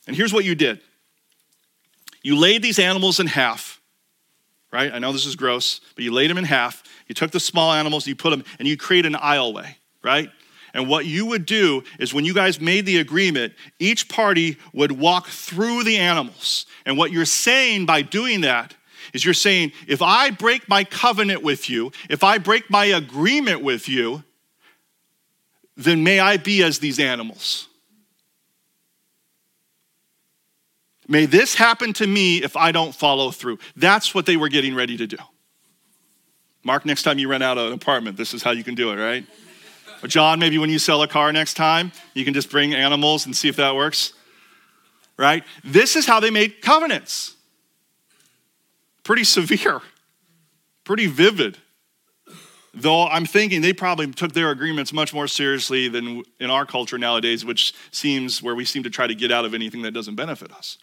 And 0.06 0.14
here's 0.14 0.32
what 0.32 0.44
you 0.44 0.54
did 0.54 0.80
you 2.22 2.36
laid 2.36 2.62
these 2.62 2.78
animals 2.78 3.20
in 3.20 3.26
half, 3.26 3.80
right? 4.72 4.92
I 4.92 4.98
know 4.98 5.12
this 5.12 5.26
is 5.26 5.36
gross, 5.36 5.80
but 5.94 6.04
you 6.04 6.12
laid 6.12 6.30
them 6.30 6.38
in 6.38 6.44
half. 6.44 6.82
You 7.06 7.14
took 7.14 7.30
the 7.30 7.40
small 7.40 7.72
animals, 7.72 8.06
you 8.06 8.16
put 8.16 8.30
them, 8.30 8.44
and 8.58 8.66
you 8.66 8.76
create 8.76 9.06
an 9.06 9.14
aisleway, 9.14 9.74
right? 10.02 10.30
And 10.72 10.88
what 10.88 11.06
you 11.06 11.26
would 11.26 11.46
do 11.46 11.84
is 12.00 12.12
when 12.12 12.24
you 12.24 12.34
guys 12.34 12.60
made 12.60 12.84
the 12.84 12.98
agreement, 12.98 13.54
each 13.78 14.08
party 14.08 14.56
would 14.72 14.92
walk 14.92 15.28
through 15.28 15.84
the 15.84 15.98
animals. 15.98 16.66
And 16.84 16.98
what 16.98 17.12
you're 17.12 17.24
saying 17.24 17.86
by 17.86 18.02
doing 18.02 18.40
that 18.40 18.74
is 19.12 19.24
you're 19.24 19.34
saying, 19.34 19.72
if 19.86 20.02
I 20.02 20.30
break 20.30 20.68
my 20.68 20.82
covenant 20.82 21.42
with 21.42 21.70
you, 21.70 21.92
if 22.10 22.24
I 22.24 22.38
break 22.38 22.68
my 22.70 22.86
agreement 22.86 23.62
with 23.62 23.88
you, 23.88 24.24
then 25.76 26.02
may 26.02 26.18
I 26.18 26.38
be 26.38 26.62
as 26.62 26.80
these 26.80 26.98
animals. 26.98 27.68
May 31.06 31.26
this 31.26 31.54
happen 31.54 31.92
to 31.94 32.06
me 32.06 32.42
if 32.42 32.56
I 32.56 32.72
don't 32.72 32.94
follow 32.94 33.30
through. 33.30 33.58
That's 33.76 34.14
what 34.14 34.26
they 34.26 34.36
were 34.36 34.48
getting 34.48 34.74
ready 34.74 34.96
to 34.96 35.06
do. 35.06 35.18
Mark, 36.64 36.86
next 36.86 37.02
time 37.02 37.18
you 37.18 37.28
rent 37.28 37.42
out 37.42 37.58
an 37.58 37.72
apartment, 37.72 38.16
this 38.16 38.32
is 38.34 38.42
how 38.42 38.50
you 38.50 38.64
can 38.64 38.74
do 38.74 38.90
it, 38.90 38.96
right? 38.96 39.26
Or 40.02 40.08
John, 40.08 40.38
maybe 40.38 40.58
when 40.58 40.70
you 40.70 40.78
sell 40.78 41.02
a 41.02 41.08
car 41.08 41.32
next 41.32 41.54
time, 41.54 41.92
you 42.14 42.24
can 42.24 42.34
just 42.34 42.50
bring 42.50 42.74
animals 42.74 43.26
and 43.26 43.36
see 43.36 43.48
if 43.48 43.56
that 43.56 43.74
works. 43.76 44.14
Right? 45.16 45.44
This 45.62 45.94
is 45.94 46.06
how 46.06 46.18
they 46.18 46.30
made 46.30 46.60
covenants. 46.60 47.36
Pretty 49.04 49.24
severe, 49.24 49.80
pretty 50.82 51.06
vivid. 51.06 51.58
Though 52.72 53.06
I'm 53.06 53.24
thinking 53.24 53.60
they 53.60 53.72
probably 53.72 54.10
took 54.10 54.32
their 54.32 54.50
agreements 54.50 54.92
much 54.92 55.14
more 55.14 55.28
seriously 55.28 55.88
than 55.88 56.24
in 56.40 56.50
our 56.50 56.66
culture 56.66 56.98
nowadays, 56.98 57.44
which 57.44 57.72
seems 57.92 58.42
where 58.42 58.56
we 58.56 58.64
seem 58.64 58.82
to 58.82 58.90
try 58.90 59.06
to 59.06 59.14
get 59.14 59.30
out 59.30 59.44
of 59.44 59.54
anything 59.54 59.82
that 59.82 59.92
doesn't 59.92 60.16
benefit 60.16 60.50
us. 60.50 60.78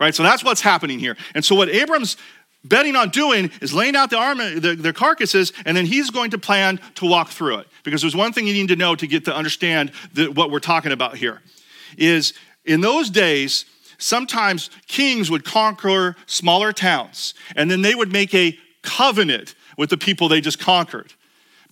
Right? 0.00 0.14
So 0.14 0.22
that's 0.24 0.42
what's 0.42 0.62
happening 0.62 0.98
here. 0.98 1.16
And 1.34 1.44
so 1.44 1.54
what 1.54 1.68
Abram's 1.68 2.16
betting 2.64 2.96
on 2.96 3.10
doing 3.10 3.50
is 3.60 3.72
laying 3.72 3.96
out 3.96 4.10
the 4.10 4.18
arm, 4.18 4.38
the, 4.38 4.76
the 4.78 4.92
carcasses, 4.92 5.52
and 5.64 5.76
then 5.76 5.86
he's 5.86 6.10
going 6.10 6.30
to 6.30 6.38
plan 6.38 6.80
to 6.96 7.06
walk 7.06 7.30
through 7.30 7.58
it. 7.58 7.66
Because 7.84 8.00
there's 8.02 8.16
one 8.16 8.32
thing 8.32 8.46
you 8.46 8.52
need 8.52 8.68
to 8.68 8.76
know 8.76 8.94
to 8.94 9.06
get 9.06 9.24
to 9.26 9.34
understand 9.34 9.92
the, 10.12 10.28
what 10.28 10.50
we're 10.50 10.60
talking 10.60 10.92
about 10.92 11.16
here 11.16 11.40
is 11.96 12.34
in 12.64 12.80
those 12.80 13.10
days, 13.10 13.64
sometimes 13.98 14.70
kings 14.86 15.30
would 15.30 15.44
conquer 15.44 16.16
smaller 16.26 16.72
towns, 16.72 17.34
and 17.56 17.70
then 17.70 17.82
they 17.82 17.94
would 17.94 18.12
make 18.12 18.34
a 18.34 18.56
covenant 18.82 19.54
with 19.76 19.90
the 19.90 19.96
people 19.96 20.28
they 20.28 20.40
just 20.40 20.58
conquered. 20.58 21.12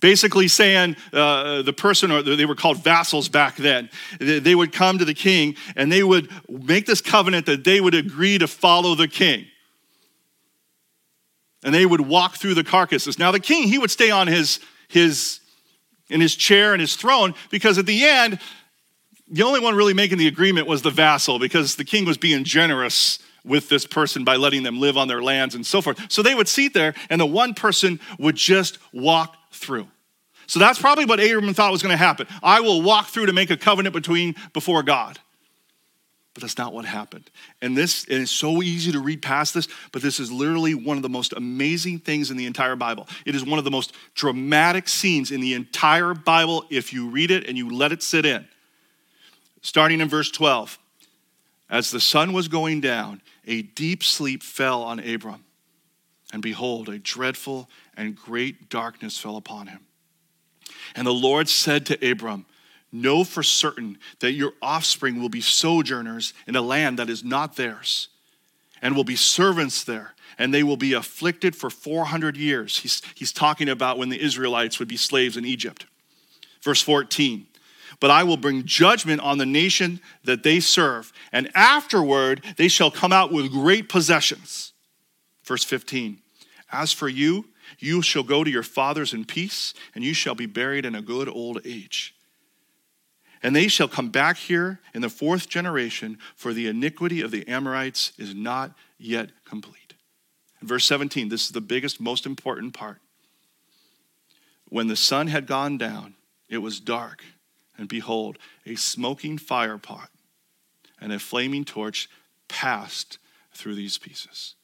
Basically, 0.01 0.47
saying 0.47 0.95
uh, 1.11 1.61
the 1.61 1.73
person, 1.73 2.09
or 2.09 2.21
they 2.21 2.45
were 2.45 2.55
called 2.55 2.81
vassals 2.81 3.27
back 3.27 3.57
then, 3.57 3.89
they 4.19 4.55
would 4.55 4.71
come 4.71 4.97
to 4.97 5.03
the 5.03 5.13
king 5.13 5.57
and 5.75 5.91
they 5.91 6.03
would 6.03 6.29
make 6.47 6.85
this 6.85 7.01
covenant 7.01 7.45
that 7.47 7.65
they 7.65 7.81
would 7.81 7.93
agree 7.93 8.37
to 8.37 8.47
follow 8.47 8.95
the 8.95 9.09
king 9.09 9.45
and 11.63 11.73
they 11.73 11.85
would 11.85 12.01
walk 12.01 12.35
through 12.35 12.53
the 12.53 12.63
carcasses. 12.63 13.19
Now 13.19 13.31
the 13.31 13.39
king, 13.39 13.67
he 13.67 13.77
would 13.77 13.91
stay 13.91 14.11
on 14.11 14.27
his 14.27 14.59
his 14.87 15.39
in 16.09 16.21
his 16.21 16.35
chair 16.35 16.73
and 16.73 16.81
his 16.81 16.95
throne 16.95 17.35
because 17.51 17.77
at 17.77 17.85
the 17.85 18.03
end, 18.05 18.39
the 19.29 19.43
only 19.43 19.59
one 19.59 19.75
really 19.75 19.93
making 19.93 20.17
the 20.17 20.27
agreement 20.27 20.67
was 20.67 20.81
the 20.81 20.89
vassal 20.89 21.37
because 21.37 21.75
the 21.75 21.83
king 21.83 22.05
was 22.05 22.17
being 22.17 22.43
generous 22.43 23.19
with 23.45 23.69
this 23.69 23.85
person 23.85 24.23
by 24.23 24.35
letting 24.35 24.63
them 24.63 24.79
live 24.79 24.97
on 24.97 25.07
their 25.07 25.21
lands 25.21 25.55
and 25.55 25.65
so 25.65 25.81
forth. 25.81 26.11
So 26.11 26.21
they 26.21 26.35
would 26.35 26.47
sit 26.47 26.73
there 26.73 26.93
and 27.09 27.21
the 27.21 27.25
one 27.25 27.53
person 27.53 27.99
would 28.17 28.35
just 28.35 28.79
walk 28.91 29.35
through. 29.51 29.87
So 30.47 30.59
that's 30.59 30.79
probably 30.79 31.05
what 31.05 31.19
Abram 31.19 31.53
thought 31.53 31.71
was 31.71 31.83
going 31.83 31.93
to 31.93 31.97
happen. 31.97 32.25
I 32.41 32.61
will 32.61 32.81
walk 32.81 33.07
through 33.07 33.27
to 33.27 33.33
make 33.33 33.51
a 33.51 33.57
covenant 33.57 33.93
between 33.93 34.35
before 34.51 34.81
God. 34.81 35.19
But 36.33 36.41
that's 36.41 36.57
not 36.57 36.73
what 36.73 36.85
happened. 36.85 37.29
And 37.61 37.75
this 37.75 38.05
and 38.05 38.21
it's 38.21 38.31
so 38.31 38.61
easy 38.61 38.91
to 38.91 38.99
read 38.99 39.21
past 39.21 39.53
this, 39.53 39.67
but 39.91 40.01
this 40.01 40.19
is 40.19 40.31
literally 40.31 40.75
one 40.75 40.95
of 40.95 41.03
the 41.03 41.09
most 41.09 41.33
amazing 41.33 41.99
things 41.99 42.29
in 42.29 42.37
the 42.37 42.45
entire 42.45 42.75
Bible. 42.75 43.07
It 43.25 43.35
is 43.35 43.43
one 43.43 43.57
of 43.57 43.65
the 43.65 43.71
most 43.71 43.93
dramatic 44.13 44.87
scenes 44.87 45.31
in 45.31 45.41
the 45.41 45.53
entire 45.53 46.13
Bible 46.13 46.65
if 46.69 46.93
you 46.93 47.09
read 47.09 47.31
it 47.31 47.47
and 47.47 47.57
you 47.57 47.69
let 47.69 47.91
it 47.91 48.03
sit 48.03 48.25
in. 48.25 48.47
Starting 49.61 50.01
in 50.01 50.07
verse 50.07 50.29
12. 50.29 50.77
As 51.69 51.91
the 51.91 51.99
sun 51.99 52.33
was 52.33 52.47
going 52.47 52.81
down, 52.81 53.21
a 53.45 53.61
deep 53.61 54.03
sleep 54.03 54.41
fell 54.41 54.81
on 54.83 54.99
Abram. 54.99 55.43
And 56.31 56.41
behold, 56.41 56.89
a 56.89 56.99
dreadful 56.99 57.69
and 57.97 58.15
great 58.15 58.69
darkness 58.69 59.17
fell 59.17 59.37
upon 59.37 59.67
him. 59.67 59.81
And 60.95 61.05
the 61.05 61.13
Lord 61.13 61.49
said 61.49 61.85
to 61.87 62.11
Abram, 62.11 62.45
Know 62.91 63.23
for 63.23 63.43
certain 63.43 63.99
that 64.19 64.31
your 64.31 64.53
offspring 64.61 65.21
will 65.21 65.29
be 65.29 65.41
sojourners 65.41 66.33
in 66.47 66.55
a 66.55 66.61
land 66.61 66.97
that 66.97 67.09
is 67.09 67.23
not 67.23 67.55
theirs, 67.55 68.09
and 68.81 68.95
will 68.95 69.03
be 69.03 69.15
servants 69.15 69.83
there, 69.83 70.15
and 70.39 70.53
they 70.53 70.63
will 70.63 70.77
be 70.77 70.93
afflicted 70.93 71.55
for 71.55 71.69
400 71.69 72.35
years. 72.35 72.79
He's, 72.79 73.01
he's 73.13 73.31
talking 73.31 73.69
about 73.69 73.97
when 73.97 74.09
the 74.09 74.19
Israelites 74.19 74.79
would 74.79 74.87
be 74.87 74.97
slaves 74.97 75.37
in 75.37 75.45
Egypt. 75.45 75.85
Verse 76.63 76.81
14 76.81 77.45
But 77.99 78.09
I 78.09 78.23
will 78.23 78.37
bring 78.37 78.65
judgment 78.65 79.21
on 79.21 79.37
the 79.37 79.45
nation 79.45 80.01
that 80.23 80.41
they 80.41 80.59
serve, 80.59 81.13
and 81.31 81.51
afterward 81.53 82.43
they 82.57 82.67
shall 82.67 82.89
come 82.89 83.13
out 83.13 83.31
with 83.31 83.51
great 83.51 83.87
possessions. 83.87 84.73
Verse 85.43 85.63
15 85.63 86.17
As 86.71 86.91
for 86.91 87.07
you, 87.07 87.45
you 87.77 88.01
shall 88.01 88.23
go 88.23 88.43
to 88.43 88.49
your 88.49 88.63
fathers 88.63 89.13
in 89.13 89.25
peace, 89.25 89.75
and 89.93 90.03
you 90.03 90.15
shall 90.15 90.35
be 90.35 90.47
buried 90.47 90.85
in 90.85 90.95
a 90.95 91.03
good 91.03 91.29
old 91.29 91.61
age. 91.65 92.15
And 93.41 93.55
they 93.55 93.67
shall 93.67 93.87
come 93.87 94.09
back 94.09 94.37
here 94.37 94.79
in 94.93 95.01
the 95.01 95.09
fourth 95.09 95.47
generation, 95.47 96.17
for 96.35 96.53
the 96.53 96.67
iniquity 96.67 97.21
of 97.21 97.31
the 97.31 97.47
Amorites 97.47 98.11
is 98.17 98.35
not 98.35 98.73
yet 98.97 99.29
complete. 99.45 99.93
Verse 100.61 100.85
17, 100.85 101.29
this 101.29 101.45
is 101.45 101.51
the 101.51 101.61
biggest, 101.61 102.01
most 102.01 102.25
important 102.25 102.73
part. 102.73 102.99
When 104.67 104.87
the 104.87 104.95
sun 104.95 105.27
had 105.27 105.47
gone 105.47 105.77
down, 105.77 106.15
it 106.49 106.57
was 106.57 106.79
dark, 106.79 107.23
and 107.77 107.87
behold, 107.87 108.37
a 108.65 108.75
smoking 108.75 109.37
fire 109.37 109.77
pot 109.77 110.09
and 110.99 111.13
a 111.13 111.19
flaming 111.19 111.63
torch 111.63 112.09
passed 112.49 113.19
through 113.53 113.75
these 113.75 113.97
pieces. 113.97 114.55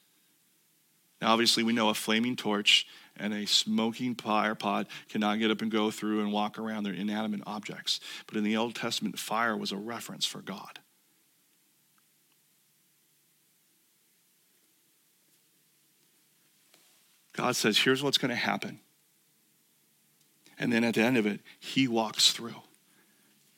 Now, 1.22 1.32
obviously, 1.32 1.64
we 1.64 1.74
know 1.74 1.90
a 1.90 1.94
flaming 1.94 2.36
torch 2.36 2.86
and 3.18 3.34
a 3.34 3.46
smoking 3.46 4.16
fire 4.16 4.56
pot 4.56 4.88
cannot 5.10 5.40
get 5.40 5.52
up 5.52 5.62
and 5.62 5.72
go 5.72 5.92
through 5.92 6.22
and 6.22 6.32
walk 6.32 6.60
around 6.60 6.84
their 6.84 6.94
inanimate 6.94 7.42
objects. 7.46 8.00
But 8.28 8.38
in 8.38 8.44
the 8.44 8.58
Old 8.58 8.76
Testament, 8.76 9.20
fire 9.20 9.56
was 9.56 9.72
a 9.72 9.78
reference 9.78 10.26
for 10.26 10.42
God. 10.42 10.80
God 17.34 17.56
says, 17.56 17.78
here's 17.78 18.02
what's 18.02 18.18
going 18.18 18.30
to 18.30 18.36
happen. 18.36 18.80
And 20.58 20.72
then 20.72 20.84
at 20.84 20.96
the 20.96 21.02
end 21.02 21.18
of 21.18 21.26
it, 21.26 21.42
he 21.60 21.88
walks 21.88 22.32
through. 22.32 22.56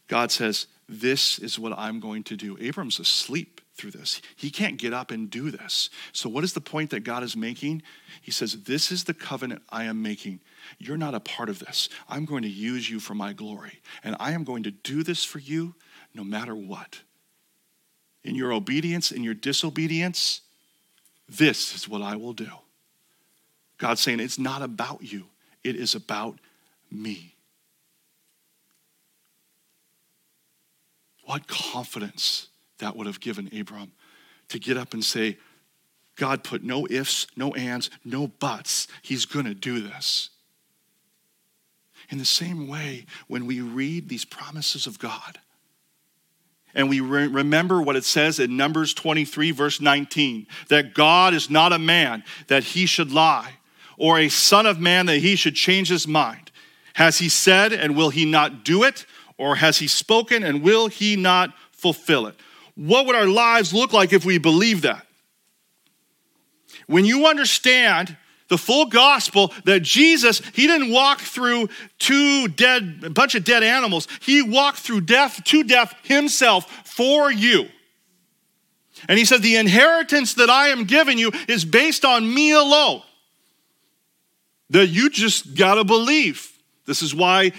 God 0.07 0.31
says, 0.31 0.67
This 0.89 1.37
is 1.37 1.59
what 1.59 1.77
I'm 1.77 1.99
going 1.99 2.23
to 2.23 2.35
do. 2.35 2.57
Abram's 2.59 2.99
asleep 2.99 3.61
through 3.77 3.91
this. 3.91 4.21
He 4.35 4.49
can't 4.49 4.77
get 4.77 4.93
up 4.93 5.11
and 5.11 5.29
do 5.29 5.51
this. 5.51 5.89
So, 6.11 6.29
what 6.29 6.43
is 6.43 6.53
the 6.53 6.61
point 6.61 6.89
that 6.89 7.01
God 7.01 7.23
is 7.23 7.37
making? 7.37 7.83
He 8.21 8.31
says, 8.31 8.63
This 8.63 8.91
is 8.91 9.03
the 9.03 9.13
covenant 9.13 9.61
I 9.69 9.85
am 9.85 10.01
making. 10.01 10.39
You're 10.79 10.97
not 10.97 11.13
a 11.13 11.19
part 11.19 11.49
of 11.49 11.59
this. 11.59 11.89
I'm 12.09 12.25
going 12.25 12.43
to 12.43 12.49
use 12.49 12.89
you 12.89 12.99
for 12.99 13.13
my 13.13 13.33
glory. 13.33 13.81
And 14.03 14.15
I 14.19 14.31
am 14.31 14.43
going 14.43 14.63
to 14.63 14.71
do 14.71 15.03
this 15.03 15.23
for 15.23 15.39
you 15.39 15.75
no 16.13 16.23
matter 16.23 16.55
what. 16.55 17.01
In 18.23 18.35
your 18.35 18.51
obedience, 18.51 19.11
in 19.11 19.23
your 19.23 19.33
disobedience, 19.33 20.41
this 21.29 21.75
is 21.75 21.87
what 21.87 22.01
I 22.01 22.15
will 22.15 22.33
do. 22.33 22.49
God's 23.77 24.01
saying, 24.01 24.19
It's 24.19 24.39
not 24.39 24.61
about 24.61 25.03
you, 25.03 25.27
it 25.63 25.75
is 25.75 25.95
about 25.95 26.39
me. 26.91 27.35
What 31.25 31.47
confidence 31.47 32.47
that 32.79 32.95
would 32.95 33.07
have 33.07 33.19
given 33.19 33.49
Abram 33.57 33.91
to 34.49 34.59
get 34.59 34.77
up 34.77 34.93
and 34.93 35.03
say, 35.03 35.37
God 36.15 36.43
put 36.43 36.63
no 36.63 36.87
ifs, 36.89 37.27
no 37.35 37.53
ands, 37.53 37.89
no 38.03 38.27
buts. 38.27 38.87
He's 39.01 39.25
going 39.25 39.45
to 39.45 39.53
do 39.53 39.79
this. 39.79 40.29
In 42.09 42.17
the 42.17 42.25
same 42.25 42.67
way, 42.67 43.05
when 43.27 43.45
we 43.45 43.61
read 43.61 44.09
these 44.09 44.25
promises 44.25 44.87
of 44.87 44.97
God, 44.97 45.39
and 46.73 46.89
we 46.89 46.99
re- 46.99 47.27
remember 47.27 47.81
what 47.81 47.95
it 47.95 48.03
says 48.03 48.39
in 48.39 48.55
Numbers 48.55 48.93
23, 48.93 49.51
verse 49.51 49.81
19 49.81 50.47
that 50.69 50.93
God 50.93 51.33
is 51.33 51.49
not 51.49 51.73
a 51.73 51.79
man 51.79 52.23
that 52.47 52.63
he 52.63 52.85
should 52.85 53.11
lie, 53.11 53.53
or 53.97 54.19
a 54.19 54.29
son 54.29 54.65
of 54.65 54.79
man 54.79 55.07
that 55.07 55.17
he 55.17 55.35
should 55.35 55.55
change 55.55 55.89
his 55.89 56.07
mind. 56.07 56.51
Has 56.93 57.17
he 57.17 57.29
said, 57.29 57.73
and 57.73 57.95
will 57.95 58.09
he 58.09 58.25
not 58.25 58.63
do 58.63 58.83
it? 58.83 59.05
Or 59.37 59.55
has 59.55 59.79
he 59.79 59.87
spoken, 59.87 60.43
and 60.43 60.63
will 60.63 60.87
he 60.87 61.15
not 61.15 61.53
fulfill 61.71 62.27
it? 62.27 62.35
What 62.77 63.07
would 63.07 63.15
our 63.15 63.25
lives 63.25 63.73
look 63.73 63.91
like 63.91 64.13
if 64.13 64.23
we 64.23 64.37
believe 64.37 64.83
that? 64.83 65.05
When 66.85 67.05
you 67.05 67.25
understand 67.25 68.15
the 68.49 68.57
full 68.57 68.85
gospel 68.85 69.51
that 69.65 69.81
Jesus, 69.81 70.41
he 70.53 70.67
didn't 70.67 70.91
walk 70.91 71.19
through 71.19 71.69
two 71.97 72.47
dead, 72.47 73.01
a 73.03 73.09
bunch 73.09 73.33
of 73.35 73.43
dead 73.43 73.63
animals. 73.63 74.07
He 74.21 74.43
walked 74.43 74.77
through 74.77 75.01
death 75.01 75.43
to 75.45 75.63
death 75.63 75.95
himself 76.03 76.87
for 76.87 77.31
you. 77.31 77.67
And 79.09 79.17
he 79.17 79.25
said, 79.25 79.41
The 79.41 79.57
inheritance 79.57 80.35
that 80.35 80.49
I 80.49 80.69
am 80.69 80.85
giving 80.85 81.17
you 81.17 81.31
is 81.47 81.65
based 81.65 82.05
on 82.05 82.31
me 82.31 82.51
alone. 82.51 83.01
That 84.69 84.87
you 84.87 85.09
just 85.09 85.55
gotta 85.55 85.83
believe. 85.83 86.56
This 86.87 87.01
is 87.01 87.13
why 87.13 87.51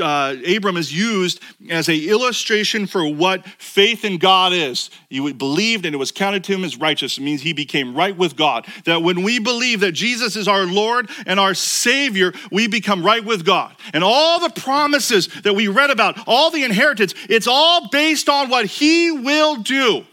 uh, 0.00 0.36
Abram 0.56 0.76
is 0.76 0.94
used 0.96 1.40
as 1.68 1.88
a 1.88 1.96
illustration 1.96 2.86
for 2.86 3.06
what 3.06 3.44
faith 3.58 4.04
in 4.04 4.18
God 4.18 4.52
is. 4.52 4.88
He 5.10 5.32
believed 5.32 5.84
and 5.84 5.94
it 5.94 5.98
was 5.98 6.12
counted 6.12 6.44
to 6.44 6.54
him 6.54 6.62
as 6.62 6.76
righteous. 6.76 7.18
It 7.18 7.22
means 7.22 7.42
he 7.42 7.52
became 7.52 7.96
right 7.96 8.16
with 8.16 8.36
God. 8.36 8.66
That 8.84 9.02
when 9.02 9.24
we 9.24 9.40
believe 9.40 9.80
that 9.80 9.92
Jesus 9.92 10.36
is 10.36 10.46
our 10.46 10.64
Lord 10.64 11.10
and 11.26 11.40
our 11.40 11.54
Savior, 11.54 12.32
we 12.52 12.68
become 12.68 13.04
right 13.04 13.24
with 13.24 13.44
God. 13.44 13.74
And 13.92 14.04
all 14.04 14.38
the 14.38 14.50
promises 14.60 15.26
that 15.42 15.54
we 15.54 15.66
read 15.66 15.90
about, 15.90 16.22
all 16.28 16.52
the 16.52 16.62
inheritance, 16.62 17.14
it's 17.28 17.48
all 17.48 17.88
based 17.90 18.28
on 18.28 18.48
what 18.48 18.66
he 18.66 19.10
will 19.10 19.56
do. 19.56 20.06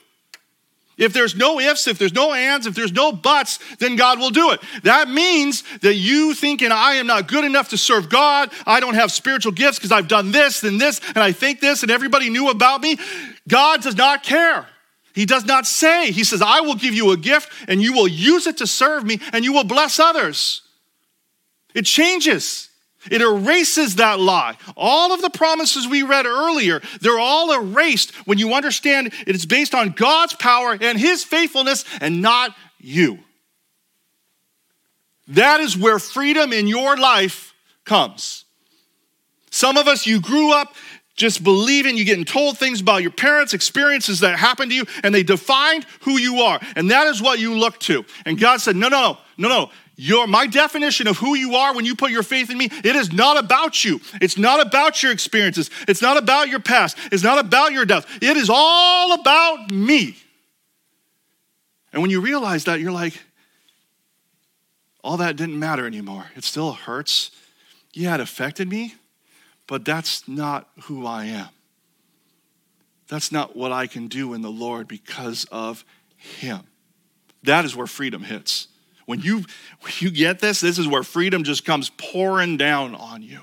If 0.97 1.11
there's 1.11 1.35
no 1.35 1.59
ifs, 1.59 1.87
if 1.87 1.97
there's 1.97 2.13
no 2.13 2.33
ands, 2.33 2.67
if 2.67 2.73
there's 2.73 2.93
no 2.93 3.11
buts, 3.11 3.59
then 3.79 3.97
God 3.97 4.17
will 4.17 4.29
do 4.29 4.51
it. 4.51 4.61
That 4.83 5.09
means 5.09 5.63
that 5.79 5.95
you 5.95 6.33
thinking, 6.33 6.71
I 6.71 6.93
am 6.93 7.07
not 7.07 7.27
good 7.27 7.43
enough 7.43 7.69
to 7.69 7.77
serve 7.77 8.09
God, 8.09 8.49
I 8.65 8.79
don't 8.79 8.93
have 8.93 9.11
spiritual 9.11 9.51
gifts 9.51 9.77
because 9.77 9.91
I've 9.91 10.07
done 10.07 10.31
this 10.31 10.63
and 10.63 10.79
this, 10.79 11.01
and 11.09 11.17
I 11.17 11.33
think 11.33 11.59
this, 11.59 11.83
and 11.83 11.91
everybody 11.91 12.29
knew 12.29 12.49
about 12.49 12.81
me. 12.81 12.97
God 13.47 13.81
does 13.81 13.95
not 13.95 14.23
care. 14.23 14.65
He 15.13 15.25
does 15.25 15.45
not 15.45 15.65
say, 15.65 16.11
He 16.11 16.23
says, 16.23 16.41
I 16.41 16.61
will 16.61 16.75
give 16.75 16.93
you 16.93 17.11
a 17.11 17.17
gift 17.17 17.51
and 17.67 17.81
you 17.81 17.93
will 17.93 18.07
use 18.07 18.47
it 18.47 18.57
to 18.57 18.67
serve 18.67 19.05
me 19.05 19.19
and 19.33 19.43
you 19.43 19.53
will 19.53 19.63
bless 19.63 19.99
others. 19.99 20.61
It 21.73 21.85
changes. 21.85 22.64
It 23.11 23.21
erases 23.21 23.95
that 23.95 24.19
lie. 24.19 24.57
All 24.75 25.13
of 25.13 25.21
the 25.21 25.29
promises 25.29 25.87
we 25.87 26.03
read 26.03 26.25
earlier, 26.25 26.81
they're 27.01 27.19
all 27.19 27.53
erased 27.53 28.13
when 28.27 28.37
you 28.37 28.53
understand 28.53 29.13
it 29.27 29.35
is 29.35 29.45
based 29.45 29.75
on 29.75 29.89
God's 29.89 30.33
power 30.33 30.77
and 30.79 30.99
His 30.99 31.23
faithfulness 31.23 31.85
and 32.01 32.21
not 32.21 32.55
you. 32.79 33.19
That 35.27 35.59
is 35.59 35.77
where 35.77 35.99
freedom 35.99 36.53
in 36.53 36.67
your 36.67 36.97
life 36.97 37.53
comes. 37.83 38.45
Some 39.49 39.77
of 39.77 39.87
us, 39.87 40.05
you 40.05 40.19
grew 40.19 40.53
up 40.53 40.75
just 41.15 41.43
believing, 41.43 41.95
you 41.95 42.03
getting 42.03 42.25
told 42.25 42.57
things 42.57 42.81
about 42.81 43.01
your 43.01 43.11
parents, 43.11 43.53
experiences 43.53 44.19
that 44.19 44.37
happened 44.37 44.71
to 44.71 44.75
you, 44.75 44.85
and 45.03 45.15
they 45.15 45.23
defined 45.23 45.85
who 46.01 46.19
you 46.19 46.41
are. 46.41 46.59
And 46.75 46.91
that 46.91 47.07
is 47.07 47.21
what 47.21 47.39
you 47.39 47.57
look 47.57 47.79
to. 47.81 48.05
And 48.25 48.37
God 48.37 48.59
said, 48.59 48.75
No, 48.75 48.89
no, 48.89 48.99
no, 48.99 49.17
no, 49.37 49.47
no. 49.47 49.71
Your, 49.97 50.27
my 50.27 50.45
definition 50.47 51.07
of 51.07 51.17
who 51.17 51.35
you 51.35 51.55
are 51.55 51.73
when 51.73 51.85
you 51.85 51.95
put 51.95 52.11
your 52.11 52.23
faith 52.23 52.49
in 52.49 52.57
me, 52.57 52.65
it 52.65 52.95
is 52.95 53.13
not 53.13 53.37
about 53.37 53.85
you. 53.85 54.01
It's 54.21 54.37
not 54.37 54.65
about 54.65 55.01
your 55.01 55.11
experiences. 55.11 55.69
It's 55.87 56.01
not 56.01 56.17
about 56.17 56.49
your 56.49 56.59
past. 56.59 56.97
It's 57.11 57.23
not 57.23 57.39
about 57.39 57.71
your 57.71 57.85
death. 57.85 58.05
It 58.21 58.35
is 58.35 58.49
all 58.51 59.13
about 59.13 59.71
me. 59.71 60.17
And 61.93 62.01
when 62.01 62.11
you 62.11 62.19
realize 62.19 62.65
that, 62.65 62.81
you're 62.81 62.91
like, 62.91 63.17
all 65.01 65.17
that 65.17 65.37
didn't 65.37 65.57
matter 65.57 65.85
anymore. 65.85 66.25
It 66.35 66.43
still 66.43 66.73
hurts. 66.73 67.31
Yeah, 67.93 68.15
it 68.15 68.19
affected 68.19 68.67
me, 68.67 68.95
but 69.67 69.85
that's 69.85 70.27
not 70.27 70.67
who 70.83 71.05
I 71.05 71.25
am. 71.25 71.47
That's 73.07 73.31
not 73.31 73.55
what 73.55 73.71
I 73.71 73.87
can 73.87 74.07
do 74.07 74.33
in 74.33 74.41
the 74.41 74.49
Lord 74.49 74.87
because 74.87 75.45
of 75.51 75.85
Him. 76.17 76.61
That 77.43 77.63
is 77.63 77.75
where 77.75 77.87
freedom 77.87 78.23
hits. 78.23 78.67
When 79.05 79.19
you, 79.21 79.43
when 79.81 79.93
you 79.99 80.09
get 80.09 80.39
this, 80.39 80.61
this 80.61 80.79
is 80.79 80.87
where 80.87 81.03
freedom 81.03 81.43
just 81.43 81.63
comes 81.63 81.89
pouring 81.91 82.57
down 82.57 82.95
on 82.95 83.21
you. 83.21 83.41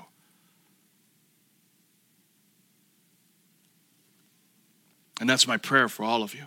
And 5.21 5.29
that's 5.29 5.47
my 5.47 5.57
prayer 5.57 5.87
for 5.87 6.03
all 6.03 6.21
of 6.21 6.35
you. 6.35 6.45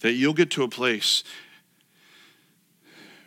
That 0.00 0.12
you'll 0.12 0.34
get 0.34 0.50
to 0.52 0.64
a 0.64 0.68
place 0.68 1.22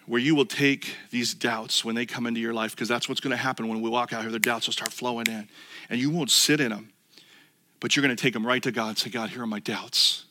where 0.08 0.20
you 0.20 0.36
will 0.36 0.46
take 0.46 0.96
these 1.10 1.34
doubts 1.34 1.86
when 1.86 1.96
they 1.96 2.06
come 2.06 2.28
into 2.28 2.42
your 2.42 2.54
life, 2.54 2.72
because 2.72 2.90
that's 2.90 3.08
what's 3.08 3.22
going 3.22 3.32
to 3.32 3.38
happen 3.38 3.70
when 3.70 3.82
we 3.82 3.90
walk 3.90 4.12
out 4.12 4.24
here. 4.24 4.32
The 4.32 4.40
doubts 4.40 4.68
will 4.68 4.74
start 4.74 4.92
flowing 4.92 5.28
in, 5.28 5.48
and 5.90 6.02
you 6.02 6.10
won't 6.10 6.32
sit 6.32 6.60
in 6.60 6.70
them, 6.70 6.92
but 7.80 7.96
you're 7.96 8.04
going 8.04 8.14
to 8.14 8.22
take 8.22 8.34
them 8.34 8.46
right 8.46 8.62
to 8.64 8.74
God 8.74 8.90
and 8.90 8.98
say, 8.98 9.10
God, 9.10 9.30
here 9.30 9.42
are 9.42 9.48
my 9.48 9.60
doubts. 9.60 10.26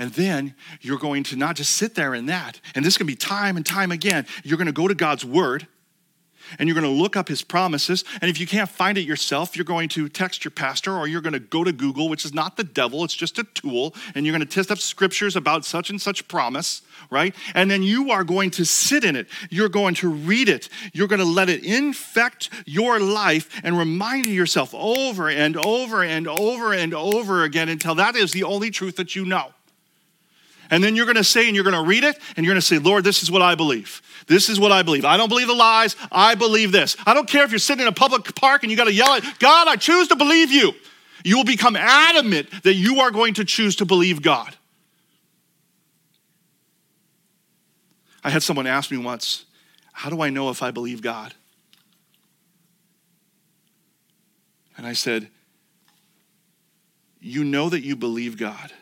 And 0.00 0.12
then 0.14 0.54
you're 0.80 0.98
going 0.98 1.24
to 1.24 1.36
not 1.36 1.56
just 1.56 1.76
sit 1.76 1.94
there 1.94 2.14
in 2.14 2.24
that, 2.26 2.58
and 2.74 2.82
this 2.82 2.96
can 2.96 3.06
be 3.06 3.14
time 3.14 3.58
and 3.58 3.66
time 3.66 3.92
again. 3.92 4.26
You're 4.42 4.56
going 4.56 4.66
to 4.66 4.72
go 4.72 4.88
to 4.88 4.94
God's 4.94 5.26
word 5.26 5.68
and 6.58 6.66
you're 6.68 6.74
going 6.74 6.90
to 6.90 7.02
look 7.02 7.16
up 7.16 7.28
his 7.28 7.42
promises. 7.42 8.02
And 8.20 8.30
if 8.30 8.40
you 8.40 8.46
can't 8.46 8.68
find 8.68 8.96
it 8.96 9.02
yourself, 9.02 9.56
you're 9.56 9.64
going 9.64 9.90
to 9.90 10.08
text 10.08 10.42
your 10.42 10.50
pastor 10.50 10.96
or 10.96 11.06
you're 11.06 11.20
going 11.20 11.34
to 11.34 11.38
go 11.38 11.62
to 11.64 11.70
Google, 11.70 12.08
which 12.08 12.24
is 12.24 12.32
not 12.32 12.56
the 12.56 12.64
devil, 12.64 13.04
it's 13.04 13.14
just 13.14 13.38
a 13.38 13.44
tool. 13.44 13.94
And 14.14 14.24
you're 14.24 14.32
going 14.32 14.46
to 14.46 14.52
test 14.52 14.70
up 14.70 14.78
scriptures 14.78 15.36
about 15.36 15.66
such 15.66 15.90
and 15.90 16.00
such 16.00 16.26
promise, 16.28 16.80
right? 17.10 17.34
And 17.54 17.70
then 17.70 17.82
you 17.82 18.10
are 18.10 18.24
going 18.24 18.50
to 18.52 18.64
sit 18.64 19.04
in 19.04 19.16
it. 19.16 19.28
You're 19.50 19.68
going 19.68 19.94
to 19.96 20.08
read 20.08 20.48
it. 20.48 20.70
You're 20.94 21.08
going 21.08 21.20
to 21.20 21.26
let 21.26 21.50
it 21.50 21.62
infect 21.62 22.48
your 22.64 22.98
life 22.98 23.60
and 23.62 23.76
remind 23.76 24.26
yourself 24.26 24.74
over 24.74 25.28
and 25.28 25.58
over 25.58 26.02
and 26.02 26.26
over 26.26 26.72
and 26.72 26.94
over 26.94 27.44
again 27.44 27.68
until 27.68 27.94
that 27.96 28.16
is 28.16 28.32
the 28.32 28.44
only 28.44 28.70
truth 28.70 28.96
that 28.96 29.14
you 29.14 29.26
know. 29.26 29.52
And 30.70 30.82
then 30.82 30.94
you're 30.94 31.06
going 31.06 31.16
to 31.16 31.24
say, 31.24 31.46
and 31.46 31.54
you're 31.54 31.64
going 31.64 31.74
to 31.74 31.86
read 31.86 32.04
it, 32.04 32.16
and 32.36 32.46
you're 32.46 32.52
going 32.52 32.60
to 32.60 32.66
say, 32.66 32.78
Lord, 32.78 33.02
this 33.02 33.22
is 33.24 33.30
what 33.30 33.42
I 33.42 33.56
believe. 33.56 34.00
This 34.28 34.48
is 34.48 34.60
what 34.60 34.70
I 34.70 34.82
believe. 34.82 35.04
I 35.04 35.16
don't 35.16 35.28
believe 35.28 35.48
the 35.48 35.54
lies. 35.54 35.96
I 36.12 36.36
believe 36.36 36.70
this. 36.70 36.96
I 37.04 37.12
don't 37.12 37.28
care 37.28 37.44
if 37.44 37.50
you're 37.50 37.58
sitting 37.58 37.82
in 37.82 37.88
a 37.88 37.92
public 37.92 38.34
park 38.36 38.62
and 38.62 38.70
you 38.70 38.76
got 38.76 38.84
to 38.84 38.92
yell 38.92 39.12
at 39.14 39.38
God, 39.40 39.66
I 39.66 39.74
choose 39.74 40.08
to 40.08 40.16
believe 40.16 40.52
you. 40.52 40.72
You 41.24 41.36
will 41.36 41.44
become 41.44 41.74
adamant 41.76 42.48
that 42.62 42.74
you 42.74 43.00
are 43.00 43.10
going 43.10 43.34
to 43.34 43.44
choose 43.44 43.76
to 43.76 43.84
believe 43.84 44.22
God. 44.22 44.54
I 48.22 48.30
had 48.30 48.42
someone 48.42 48.66
ask 48.66 48.90
me 48.90 48.96
once, 48.96 49.46
How 49.92 50.08
do 50.08 50.22
I 50.22 50.30
know 50.30 50.50
if 50.50 50.62
I 50.62 50.70
believe 50.70 51.02
God? 51.02 51.34
And 54.76 54.86
I 54.86 54.92
said, 54.92 55.28
You 57.20 57.44
know 57.44 57.68
that 57.68 57.80
you 57.80 57.96
believe 57.96 58.36
God 58.36 58.72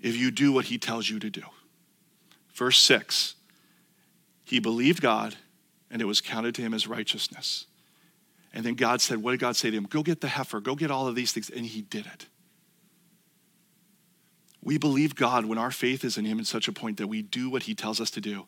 if 0.00 0.16
you 0.16 0.30
do 0.30 0.52
what 0.52 0.66
he 0.66 0.78
tells 0.78 1.08
you 1.08 1.18
to 1.18 1.30
do. 1.30 1.42
Verse 2.54 2.78
6 2.78 3.34
He 4.44 4.60
believed 4.60 5.00
God, 5.00 5.36
and 5.90 6.00
it 6.02 6.06
was 6.06 6.20
counted 6.20 6.54
to 6.56 6.62
him 6.62 6.74
as 6.74 6.86
righteousness. 6.86 7.66
And 8.52 8.64
then 8.64 8.74
God 8.74 9.00
said, 9.00 9.18
What 9.22 9.32
did 9.32 9.40
God 9.40 9.56
say 9.56 9.70
to 9.70 9.76
him? 9.76 9.84
Go 9.84 10.02
get 10.02 10.20
the 10.20 10.28
heifer, 10.28 10.60
go 10.60 10.74
get 10.74 10.90
all 10.90 11.06
of 11.06 11.14
these 11.14 11.32
things. 11.32 11.50
And 11.50 11.64
he 11.64 11.82
did 11.82 12.06
it. 12.06 12.26
We 14.62 14.76
believe 14.76 15.14
God 15.14 15.46
when 15.46 15.58
our 15.58 15.70
faith 15.70 16.04
is 16.04 16.18
in 16.18 16.26
him 16.26 16.38
in 16.38 16.44
such 16.44 16.68
a 16.68 16.72
point 16.72 16.98
that 16.98 17.06
we 17.06 17.22
do 17.22 17.48
what 17.48 17.62
he 17.62 17.74
tells 17.74 18.00
us 18.00 18.10
to 18.10 18.20
do. 18.20 18.46